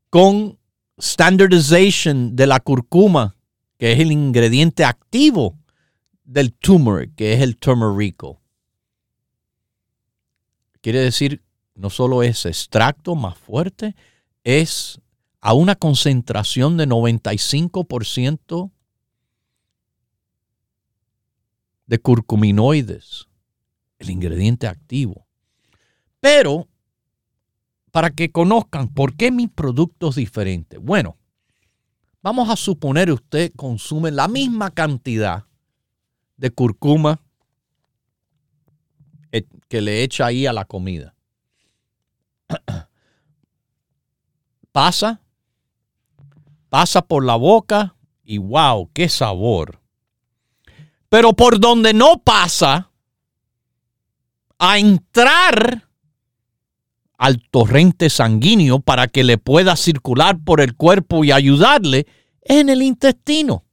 con 0.08 0.58
standardization 0.98 2.34
de 2.34 2.46
la 2.46 2.60
curcuma, 2.60 3.36
que 3.76 3.92
es 3.92 4.00
el 4.00 4.10
ingrediente 4.10 4.82
activo 4.82 5.58
del 6.24 6.54
turmeric, 6.54 7.14
que 7.16 7.34
es 7.34 7.42
el 7.42 7.58
turmerico. 7.58 8.40
Quiere 10.80 11.00
decir, 11.00 11.42
no 11.74 11.90
solo 11.90 12.22
es 12.22 12.46
extracto 12.46 13.14
más 13.14 13.36
fuerte, 13.36 13.94
es 14.44 15.00
a 15.40 15.54
una 15.54 15.76
concentración 15.76 16.76
de 16.76 16.86
95% 16.86 18.70
de 21.86 21.98
curcuminoides, 21.98 23.28
el 23.98 24.10
ingrediente 24.10 24.66
activo. 24.66 25.26
Pero, 26.20 26.68
para 27.90 28.10
que 28.10 28.30
conozcan 28.30 28.88
por 28.88 29.16
qué 29.16 29.30
mi 29.30 29.46
producto 29.46 30.10
es 30.10 30.16
diferente. 30.16 30.78
Bueno, 30.78 31.16
vamos 32.22 32.50
a 32.50 32.56
suponer 32.56 33.10
usted 33.10 33.52
consume 33.56 34.10
la 34.10 34.28
misma 34.28 34.70
cantidad 34.70 35.46
de 36.36 36.50
curcuma 36.50 37.20
eh, 39.32 39.46
que 39.68 39.80
le 39.80 40.02
echa 40.02 40.26
ahí 40.26 40.46
a 40.46 40.52
la 40.52 40.64
comida. 40.64 41.14
Pasa, 44.72 45.20
pasa 46.68 47.02
por 47.02 47.24
la 47.24 47.36
boca 47.36 47.96
y 48.24 48.38
wow, 48.38 48.90
qué 48.92 49.08
sabor. 49.08 49.80
Pero 51.08 51.32
por 51.32 51.58
donde 51.58 51.94
no 51.94 52.18
pasa, 52.18 52.90
a 54.58 54.78
entrar 54.78 55.88
al 57.16 57.40
torrente 57.50 58.10
sanguíneo 58.10 58.80
para 58.80 59.08
que 59.08 59.24
le 59.24 59.38
pueda 59.38 59.76
circular 59.76 60.38
por 60.44 60.60
el 60.60 60.76
cuerpo 60.76 61.24
y 61.24 61.32
ayudarle 61.32 62.06
en 62.42 62.68
el 62.68 62.82
intestino 62.82 63.64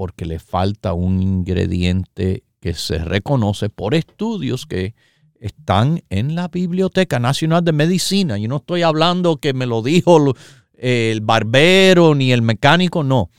porque 0.00 0.24
le 0.24 0.38
falta 0.38 0.94
un 0.94 1.20
ingrediente 1.20 2.44
que 2.58 2.72
se 2.72 2.96
reconoce 3.04 3.68
por 3.68 3.94
estudios 3.94 4.64
que 4.64 4.94
están 5.40 6.04
en 6.10 6.34
la 6.36 6.48
Biblioteca 6.48 7.18
Nacional 7.18 7.64
de 7.64 7.72
Medicina. 7.72 8.38
Yo 8.38 8.46
no 8.48 8.58
estoy 8.58 8.82
hablando 8.82 9.38
que 9.38 9.52
me 9.54 9.66
lo 9.66 9.82
dijo 9.82 10.34
el 10.74 11.20
barbero 11.22 12.14
ni 12.14 12.30
el 12.30 12.42
mecánico, 12.42 13.02
no. 13.02 13.30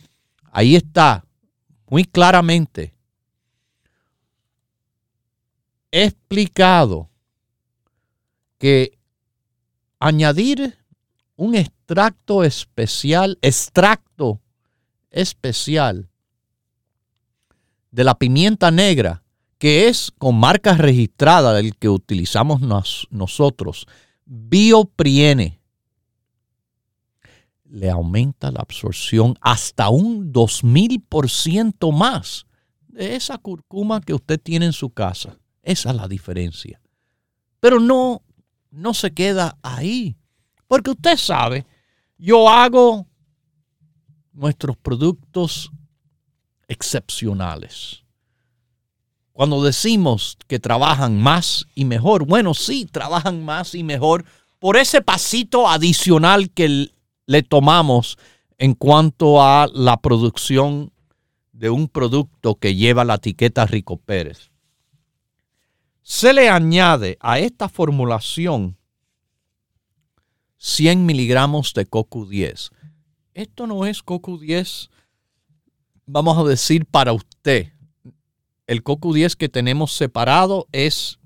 Ahí 0.52 0.76
está 0.76 1.26
muy 1.88 2.04
claramente 2.04 2.94
explicado 5.92 7.10
que 8.58 8.98
añadir 10.00 10.78
un 11.36 11.56
extracto 11.56 12.44
especial, 12.44 13.38
extracto 13.42 14.42
especial 15.10 16.10
de 17.92 18.04
la 18.04 18.16
pimienta 18.16 18.72
negra, 18.72 19.21
que 19.62 19.88
es 19.90 20.12
con 20.18 20.40
marca 20.40 20.74
registrada 20.74 21.54
del 21.54 21.76
que 21.76 21.88
utilizamos 21.88 22.62
nosotros, 23.12 23.86
biopriene, 24.26 25.62
le 27.66 27.92
aumenta 27.92 28.50
la 28.50 28.62
absorción 28.62 29.38
hasta 29.40 29.90
un 29.90 30.34
2000% 30.34 31.96
más 31.96 32.48
de 32.88 33.16
esa 33.16 33.38
curcuma 33.38 34.02
que 34.02 34.16
usted 34.16 34.42
tiene 34.42 34.66
en 34.66 34.74
su 34.74 34.90
casa. 34.90 35.38
Esa 35.62 35.92
es 35.92 35.96
la 35.96 36.08
diferencia. 36.08 36.82
Pero 37.60 37.80
no, 37.80 38.24
no 38.72 38.96
se 38.96 39.14
queda 39.14 39.60
ahí. 39.62 40.18
Porque 40.68 40.90
usted 40.90 41.18
sabe, 41.18 41.68
yo 42.18 42.50
hago 42.50 43.06
nuestros 44.34 44.76
productos 44.76 45.72
excepcionales. 46.68 48.01
Cuando 49.42 49.64
decimos 49.64 50.38
que 50.46 50.60
trabajan 50.60 51.20
más 51.20 51.66
y 51.74 51.86
mejor, 51.86 52.28
bueno, 52.28 52.54
sí, 52.54 52.86
trabajan 52.86 53.44
más 53.44 53.74
y 53.74 53.82
mejor 53.82 54.24
por 54.60 54.78
ese 54.78 55.02
pasito 55.02 55.68
adicional 55.68 56.52
que 56.52 56.92
le 57.26 57.42
tomamos 57.42 58.20
en 58.60 58.76
cuanto 58.76 59.42
a 59.42 59.68
la 59.74 59.98
producción 59.98 60.94
de 61.54 61.72
un 61.72 61.88
producto 61.88 62.54
que 62.54 62.76
lleva 62.76 63.04
la 63.04 63.16
etiqueta 63.16 63.66
Rico 63.66 63.98
Pérez. 63.98 64.52
Se 66.04 66.34
le 66.34 66.48
añade 66.48 67.18
a 67.20 67.40
esta 67.40 67.68
formulación 67.68 68.78
100 70.58 71.04
miligramos 71.04 71.74
de 71.74 71.90
CoQ10. 71.90 72.70
Esto 73.34 73.66
no 73.66 73.88
es 73.88 74.06
CoQ10 74.06 74.92
vamos 76.06 76.38
a 76.38 76.44
decir, 76.44 76.86
para 76.86 77.14
usted, 77.14 77.72
el 78.72 78.86
CoQ10 78.86 79.36
que 79.36 79.50
tenemos 79.50 79.92
separado 79.92 80.70
es 80.72 81.20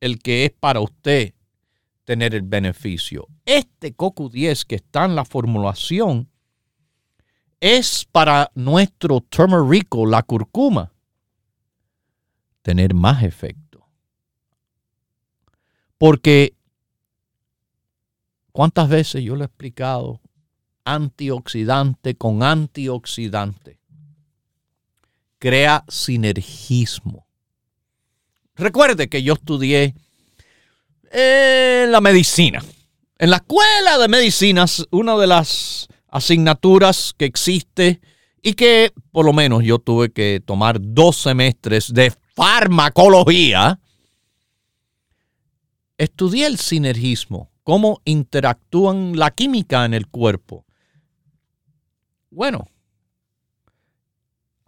el 0.00 0.18
que 0.18 0.44
es 0.44 0.50
para 0.50 0.80
usted 0.80 1.34
tener 2.02 2.34
el 2.34 2.42
beneficio. 2.42 3.28
Este 3.44 3.96
CoQ10 3.96 4.64
que 4.64 4.74
está 4.74 5.04
en 5.04 5.14
la 5.14 5.24
formulación 5.24 6.28
es 7.60 8.04
para 8.10 8.50
nuestro 8.56 9.20
turmerico, 9.20 10.04
la 10.04 10.24
curcuma, 10.24 10.92
tener 12.62 12.92
más 12.92 13.22
efecto. 13.22 13.86
Porque, 15.96 16.56
¿cuántas 18.50 18.88
veces 18.88 19.22
yo 19.22 19.36
lo 19.36 19.44
he 19.44 19.46
explicado? 19.46 20.20
Antioxidante 20.84 22.16
con 22.16 22.42
antioxidante 22.42 23.77
crea 25.38 25.84
sinergismo. 25.88 27.26
Recuerde 28.56 29.08
que 29.08 29.22
yo 29.22 29.34
estudié 29.34 29.94
en 31.10 31.92
la 31.92 32.00
medicina. 32.00 32.62
En 33.18 33.30
la 33.30 33.36
escuela 33.36 33.98
de 33.98 34.08
medicinas, 34.08 34.86
una 34.90 35.16
de 35.16 35.26
las 35.26 35.88
asignaturas 36.08 37.14
que 37.16 37.24
existe 37.24 38.00
y 38.42 38.54
que 38.54 38.92
por 39.10 39.24
lo 39.24 39.32
menos 39.32 39.64
yo 39.64 39.78
tuve 39.78 40.10
que 40.10 40.40
tomar 40.44 40.78
dos 40.80 41.16
semestres 41.16 41.92
de 41.92 42.12
farmacología, 42.34 43.80
estudié 45.96 46.46
el 46.46 46.58
sinergismo, 46.58 47.50
cómo 47.64 48.00
interactúan 48.04 49.18
la 49.18 49.30
química 49.32 49.84
en 49.84 49.94
el 49.94 50.06
cuerpo. 50.06 50.64
Bueno, 52.30 52.68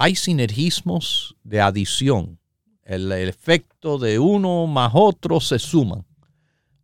hay 0.01 0.17
sinergismos 0.17 1.37
de 1.45 1.61
adición. 1.61 2.39
El, 2.85 3.13
efecto 3.13 3.99
de 3.99 4.19
uno 4.19 4.67
más 4.67 4.93
otro 4.95 5.41
se 5.41 5.59
suman. 5.59 6.07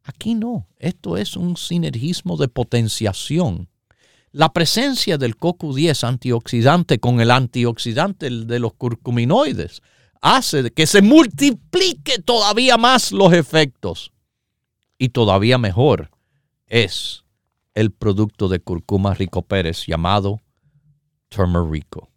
Aquí 0.03 0.35
no, 0.35 0.69
esto 0.79 1.17
es 1.17 1.35
un 1.35 1.57
sinergismo 1.57 2.37
de 2.37 2.49
potenciación. 2.49 3.71
La 4.33 4.53
presencia 4.53 5.17
del 5.17 5.35
CoQ10 5.35 6.07
antioxidante 6.07 6.99
con 6.99 7.23
el 7.23 7.31
antioxidante 7.31 8.29
de 8.29 8.59
los 8.59 8.75
curcuminoides 8.75 9.81
hace 10.21 10.71
que 10.71 10.87
se 10.87 11.01
multiplique 11.01 12.19
todavía 12.19 12.77
más 12.77 13.12
los 13.12 13.33
efectos. 13.33 14.12
Y 14.99 15.09
todavía 15.09 15.57
mejor 15.57 16.11
es 16.67 17.25
el 17.73 17.93
producto 17.93 18.49
de 18.49 18.61
curcuma 18.61 19.14
rico 19.14 19.41
Pérez 19.41 19.87
llamado 19.87 20.43
Turmerico. 21.31 22.11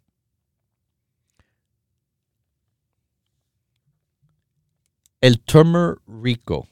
El 5.20 5.40
turmerico 5.40 6.70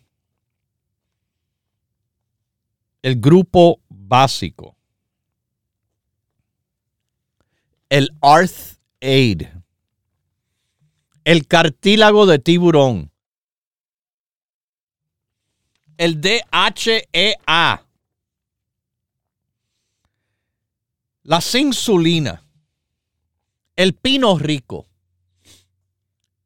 el 3.02 3.20
grupo 3.20 3.80
básico, 3.88 4.76
el 7.88 8.10
Arth 8.20 8.78
Aid, 9.00 9.46
el 11.24 11.46
cartílago 11.46 12.26
de 12.26 12.38
tiburón, 12.38 13.10
el 15.96 16.20
DHEA, 16.20 17.86
la 21.22 21.40
insulina, 21.54 22.44
el 23.76 23.94
pino 23.94 24.38
rico, 24.38 24.86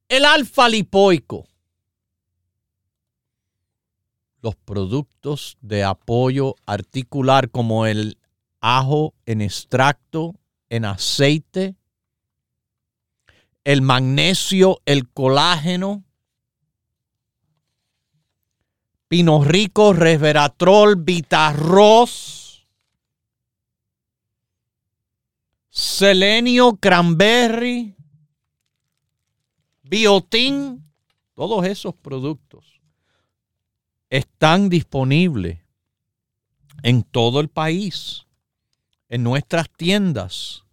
el 0.09 0.25
alfa 0.25 0.69
lipoico, 0.69 1.49
los 4.43 4.57
productos 4.57 5.57
de 5.61 5.85
apoyo 5.85 6.57
articular 6.67 7.49
como 7.49 7.87
el 7.87 8.19
ajo 8.61 9.15
en 9.25 9.41
extracto, 9.41 10.35
en 10.69 10.85
aceite, 10.85 11.77
el 13.65 13.83
magnesio, 13.83 14.81
el 14.85 15.09
colágeno, 15.09 16.05
pino 19.07 19.45
rico, 19.45 19.93
resveratrol, 19.93 20.97
vitarroz, 20.97 22.67
selenio, 25.71 26.77
cranberry, 26.77 27.95
biotín, 29.85 30.85
todos 31.35 31.65
esos 31.65 31.95
productos 31.95 32.72
están 34.13 34.69
disponibles 34.69 35.59
en 36.83 37.03
todo 37.03 37.41
el 37.41 37.49
país, 37.49 38.27
en 39.09 39.23
nuestras 39.23 39.71
tiendas. 39.71 40.65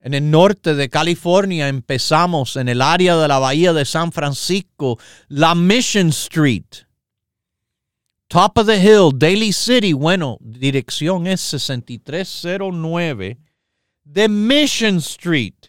En 0.00 0.14
el 0.14 0.30
norte 0.30 0.74
de 0.74 0.88
California 0.88 1.68
empezamos 1.68 2.56
en 2.56 2.70
el 2.70 2.80
área 2.80 3.18
de 3.18 3.28
la 3.28 3.38
bahía 3.38 3.74
de 3.74 3.84
San 3.84 4.12
Francisco, 4.12 4.98
la 5.28 5.54
Mission 5.54 6.08
Street. 6.08 6.86
Top 8.28 8.56
of 8.56 8.66
the 8.66 8.82
Hill, 8.82 9.10
Daly 9.14 9.52
City, 9.52 9.92
bueno, 9.92 10.38
dirección 10.40 11.26
es 11.26 11.42
6309 11.42 13.38
de 14.04 14.28
Mission 14.28 14.96
Street. 14.96 15.66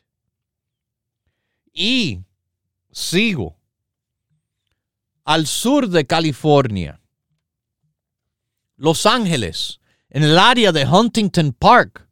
Y 1.74 2.22
sigo 2.90 3.57
al 5.28 5.46
sur 5.46 5.88
de 5.90 6.08
California. 6.08 7.00
Los 8.78 9.06
Ángeles, 9.06 9.82
en 10.10 10.24
el 10.24 10.40
área 10.40 10.72
de 10.72 10.86
Huntington 10.86 11.52
Park. 11.52 12.08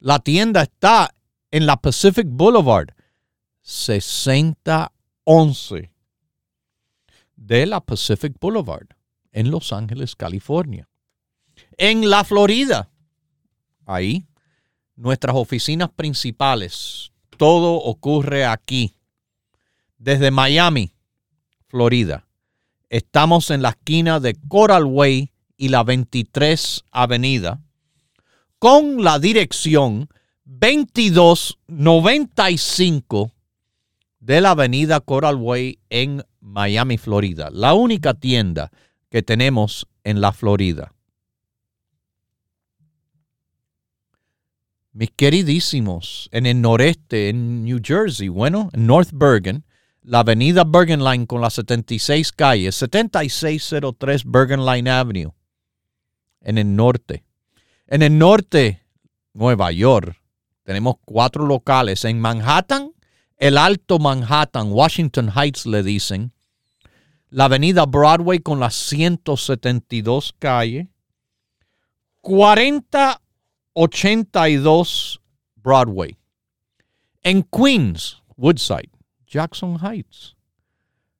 La 0.00 0.18
tienda 0.18 0.62
está 0.62 1.14
en 1.52 1.64
la 1.64 1.76
Pacific 1.76 2.26
Boulevard, 2.28 2.88
6011 3.62 5.92
de 7.36 7.66
la 7.66 7.80
Pacific 7.80 8.34
Boulevard, 8.40 8.88
en 9.30 9.52
Los 9.52 9.72
Ángeles, 9.72 10.16
California. 10.16 10.88
En 11.78 12.10
la 12.10 12.24
Florida, 12.24 12.90
ahí, 13.84 14.26
nuestras 14.96 15.36
oficinas 15.36 15.90
principales, 15.90 17.12
todo 17.36 17.76
ocurre 17.76 18.44
aquí. 18.44 18.96
Desde 19.98 20.32
Miami, 20.32 20.95
Florida. 21.76 22.26
Estamos 22.88 23.50
en 23.50 23.60
la 23.60 23.68
esquina 23.68 24.18
de 24.18 24.34
Coral 24.48 24.84
Way 24.84 25.30
y 25.58 25.68
la 25.68 25.84
23 25.84 26.84
Avenida 26.90 27.60
con 28.58 29.04
la 29.04 29.18
dirección 29.18 30.08
2295 30.46 33.30
de 34.20 34.40
la 34.40 34.52
Avenida 34.52 35.00
Coral 35.00 35.36
Way 35.36 35.80
en 35.90 36.24
Miami, 36.40 36.96
Florida. 36.96 37.50
La 37.52 37.74
única 37.74 38.14
tienda 38.14 38.72
que 39.10 39.22
tenemos 39.22 39.86
en 40.02 40.22
la 40.22 40.32
Florida. 40.32 40.94
Mis 44.94 45.10
queridísimos, 45.10 46.30
en 46.32 46.46
el 46.46 46.62
noreste, 46.62 47.28
en 47.28 47.64
New 47.64 47.80
Jersey, 47.84 48.28
bueno, 48.28 48.70
en 48.72 48.86
North 48.86 49.10
Bergen, 49.12 49.65
la 50.06 50.20
avenida 50.20 50.64
Bergen 50.64 51.02
Line 51.02 51.26
con 51.26 51.40
las 51.40 51.54
76 51.54 52.30
calles, 52.30 52.76
7603 52.76 54.22
Bergen 54.24 54.64
Line 54.64 54.88
Avenue, 54.88 55.32
en 56.42 56.58
el 56.58 56.76
norte. 56.76 57.24
En 57.88 58.02
el 58.02 58.16
norte, 58.16 58.84
Nueva 59.34 59.72
York, 59.72 60.16
tenemos 60.62 60.98
cuatro 61.04 61.44
locales. 61.44 62.04
En 62.04 62.20
Manhattan, 62.20 62.92
el 63.36 63.58
Alto 63.58 63.98
Manhattan, 63.98 64.70
Washington 64.70 65.32
Heights 65.34 65.66
le 65.66 65.82
dicen. 65.82 66.32
La 67.28 67.46
avenida 67.46 67.84
Broadway 67.84 68.38
con 68.38 68.60
las 68.60 68.76
172 68.76 70.36
calles. 70.38 70.86
4082 72.20 75.20
Broadway. 75.56 76.16
En 77.24 77.42
Queens, 77.42 78.22
Woodside 78.36 78.95
Jackson 79.36 79.78
Heights. 79.82 80.34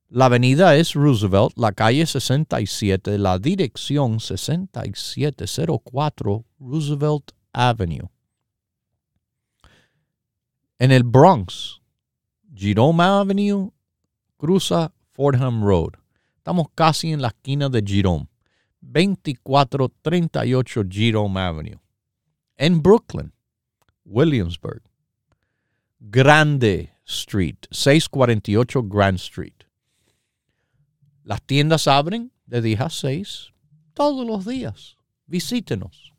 La 0.09 0.27
avenida 0.27 0.77
es 0.77 0.93
Roosevelt, 0.95 1.59
la 1.59 1.73
calle 1.73 2.07
67, 2.07 3.19
la 3.19 3.39
dirección 3.39 4.21
6704 4.21 6.47
Roosevelt 6.59 7.33
Avenue. 7.53 8.09
En 10.79 10.93
el 10.93 11.03
Bronx, 11.03 11.83
Jerome 12.55 13.03
Avenue 13.03 13.71
cruza 14.39 14.95
Fordham 15.13 15.63
Road. 15.63 15.93
Estamos 16.39 16.69
casi 16.75 17.13
en 17.13 17.21
la 17.21 17.29
esquina 17.29 17.69
de 17.69 17.83
Jerome. 17.85 18.29
2438 18.81 20.85
Jerome 20.89 21.39
Avenue. 21.39 21.79
En 22.57 22.83
Brooklyn, 22.83 23.35
Williamsburg. 24.07 24.81
Grande 26.01 26.96
Street, 27.07 27.57
648 27.71 28.83
Grand 28.83 29.17
Street. 29.17 29.55
Las 31.23 31.41
tiendas 31.43 31.87
abren 31.87 32.33
de 32.47 32.61
10 32.61 32.81
a 32.81 32.91
6 32.91 33.53
todos 33.95 34.27
los 34.27 34.45
días. 34.45 34.97
Visítenos 35.27 36.13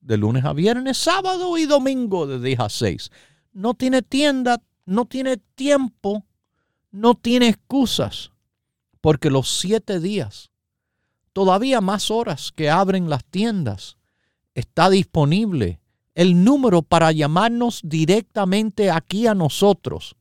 de 0.00 0.16
lunes 0.16 0.44
a 0.44 0.52
viernes, 0.52 0.96
sábado 0.96 1.58
y 1.58 1.66
domingo 1.66 2.26
de 2.26 2.40
10 2.40 2.60
a 2.60 2.68
6. 2.68 3.10
No 3.52 3.74
tiene 3.74 4.02
tienda, 4.02 4.62
no 4.86 5.04
tiene 5.04 5.36
tiempo, 5.36 6.24
no 6.90 7.14
tiene 7.14 7.48
excusas, 7.48 8.32
porque 9.00 9.30
los 9.30 9.48
siete 9.48 10.00
días, 10.00 10.50
todavía 11.32 11.80
más 11.80 12.10
horas 12.10 12.50
que 12.52 12.70
abren 12.70 13.08
las 13.08 13.24
tiendas, 13.24 13.98
está 14.54 14.90
disponible 14.90 15.80
el 16.14 16.44
número 16.44 16.82
para 16.82 17.12
llamarnos 17.12 17.80
directamente 17.84 18.90
aquí 18.90 19.26
a 19.26 19.34
nosotros 19.34 20.16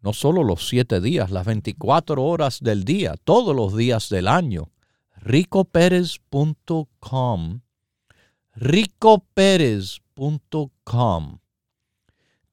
no 0.00 0.12
solo 0.12 0.44
los 0.44 0.68
siete 0.68 1.00
días, 1.00 1.30
las 1.30 1.46
24 1.46 2.22
horas 2.22 2.60
del 2.60 2.84
día, 2.84 3.14
todos 3.24 3.56
los 3.56 3.76
días 3.76 4.08
del 4.08 4.28
año, 4.28 4.70
ricoperez.com, 5.16 7.60
ricoperez.com. 8.54 11.38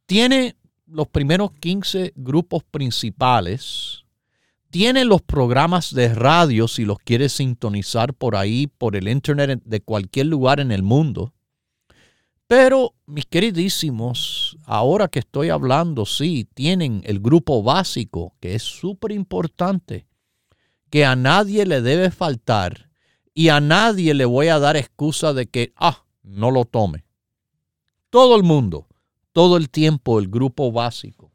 Tiene 0.06 0.56
los 0.88 1.08
primeros 1.08 1.52
15 1.54 2.14
grupos 2.16 2.64
principales, 2.64 4.06
tiene 4.72 5.06
los 5.06 5.22
programas 5.22 5.94
de 5.94 6.12
radio 6.14 6.68
si 6.68 6.84
los 6.84 6.98
quieres 7.00 7.34
sintonizar 7.34 8.14
por 8.14 8.36
ahí, 8.36 8.68
por 8.68 8.96
el 8.96 9.08
internet 9.08 9.62
de 9.64 9.82
cualquier 9.82 10.26
lugar 10.26 10.60
en 10.60 10.72
el 10.72 10.82
mundo. 10.84 11.35
Pero, 12.48 12.94
mis 13.08 13.26
queridísimos, 13.26 14.58
ahora 14.66 15.08
que 15.08 15.20
estoy 15.20 15.50
hablando, 15.50 16.06
sí, 16.06 16.48
tienen 16.54 17.02
el 17.06 17.20
grupo 17.20 17.64
básico, 17.64 18.36
que 18.40 18.54
es 18.54 18.62
súper 18.62 19.12
importante, 19.12 20.08
que 20.92 21.06
a 21.06 21.16
nadie 21.16 21.66
le 21.66 21.82
debe 21.82 22.12
faltar 22.12 22.92
y 23.34 23.50
a 23.50 23.60
nadie 23.60 24.14
le 24.14 24.26
voy 24.26 24.48
a 24.50 24.60
dar 24.60 24.78
excusa 24.78 25.34
de 25.34 25.48
que, 25.48 25.74
ah, 25.76 26.06
no 26.22 26.52
lo 26.52 26.66
tome. 26.66 27.06
Todo 28.12 28.36
el 28.36 28.44
mundo, 28.44 28.88
todo 29.32 29.58
el 29.58 29.70
tiempo, 29.70 30.20
el 30.20 30.28
grupo 30.30 30.72
básico. 30.72 31.32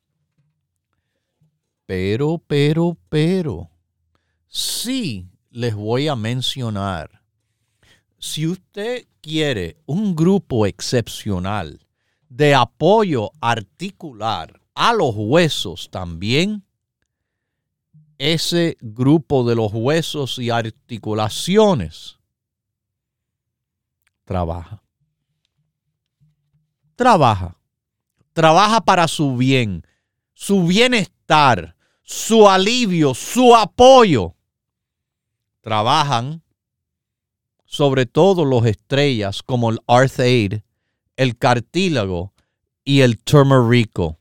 Pero, 1.87 2.41
pero, 2.47 2.97
pero, 3.09 3.69
sí 4.47 5.29
les 5.51 5.75
voy 5.75 6.07
a 6.07 6.15
mencionar, 6.15 7.20
si 8.21 8.47
usted 8.47 9.07
quiere 9.21 9.79
un 9.87 10.15
grupo 10.15 10.67
excepcional 10.67 11.81
de 12.29 12.55
apoyo 12.55 13.33
articular 13.41 14.61
a 14.75 14.93
los 14.93 15.15
huesos 15.17 15.89
también, 15.91 16.65
ese 18.19 18.77
grupo 18.81 19.43
de 19.49 19.57
los 19.57 19.73
huesos 19.73 20.39
y 20.39 20.51
articulaciones 20.51 22.19
trabaja. 24.27 24.83
Trabaja. 26.95 27.57
Trabaja 28.35 28.83
para 28.83 29.09
su 29.09 29.37
bien, 29.37 29.85
su 30.35 30.67
bienestar, 30.67 31.75
su 32.03 32.49
alivio, 32.49 33.15
su 33.15 33.57
apoyo. 33.57 34.37
Trabajan 35.63 36.43
sobre 37.71 38.05
todo 38.05 38.45
los 38.45 38.67
estrellas 38.67 39.45
como 39.45 39.71
el 39.71 39.79
Arthaid, 39.87 40.55
el 41.15 41.39
cartílago 41.39 42.33
y 42.83 43.03
el 43.03 43.17
turmerico. 43.23 44.19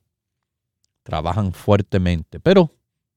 Trabajan 1.01 1.51
fuertemente, 1.53 2.39
pero 2.39 2.69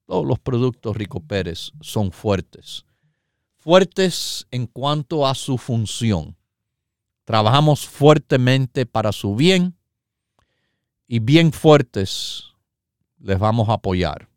todos 0.06 0.26
los 0.26 0.38
productos 0.38 0.96
Rico 0.96 1.20
Pérez 1.20 1.72
son 1.82 2.10
fuertes. 2.12 2.86
Fuertes 3.58 4.46
en 4.50 4.66
cuanto 4.66 5.26
a 5.26 5.34
su 5.34 5.58
función. 5.58 6.34
Trabajamos 7.24 7.86
fuertemente 7.86 8.86
para 8.86 9.12
su 9.12 9.36
bien 9.36 9.76
y 11.08 11.18
bien 11.18 11.52
fuertes 11.52 12.44
les 13.18 13.38
vamos 13.38 13.68
a 13.68 13.74
apoyar. 13.74 14.30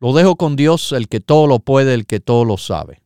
Lo 0.00 0.12
dejo 0.12 0.36
con 0.36 0.54
Dios, 0.54 0.92
el 0.92 1.08
que 1.08 1.20
todo 1.20 1.46
lo 1.46 1.60
puede, 1.60 1.94
el 1.94 2.04
que 2.04 2.20
todo 2.20 2.44
lo 2.44 2.58
sabe. 2.58 3.05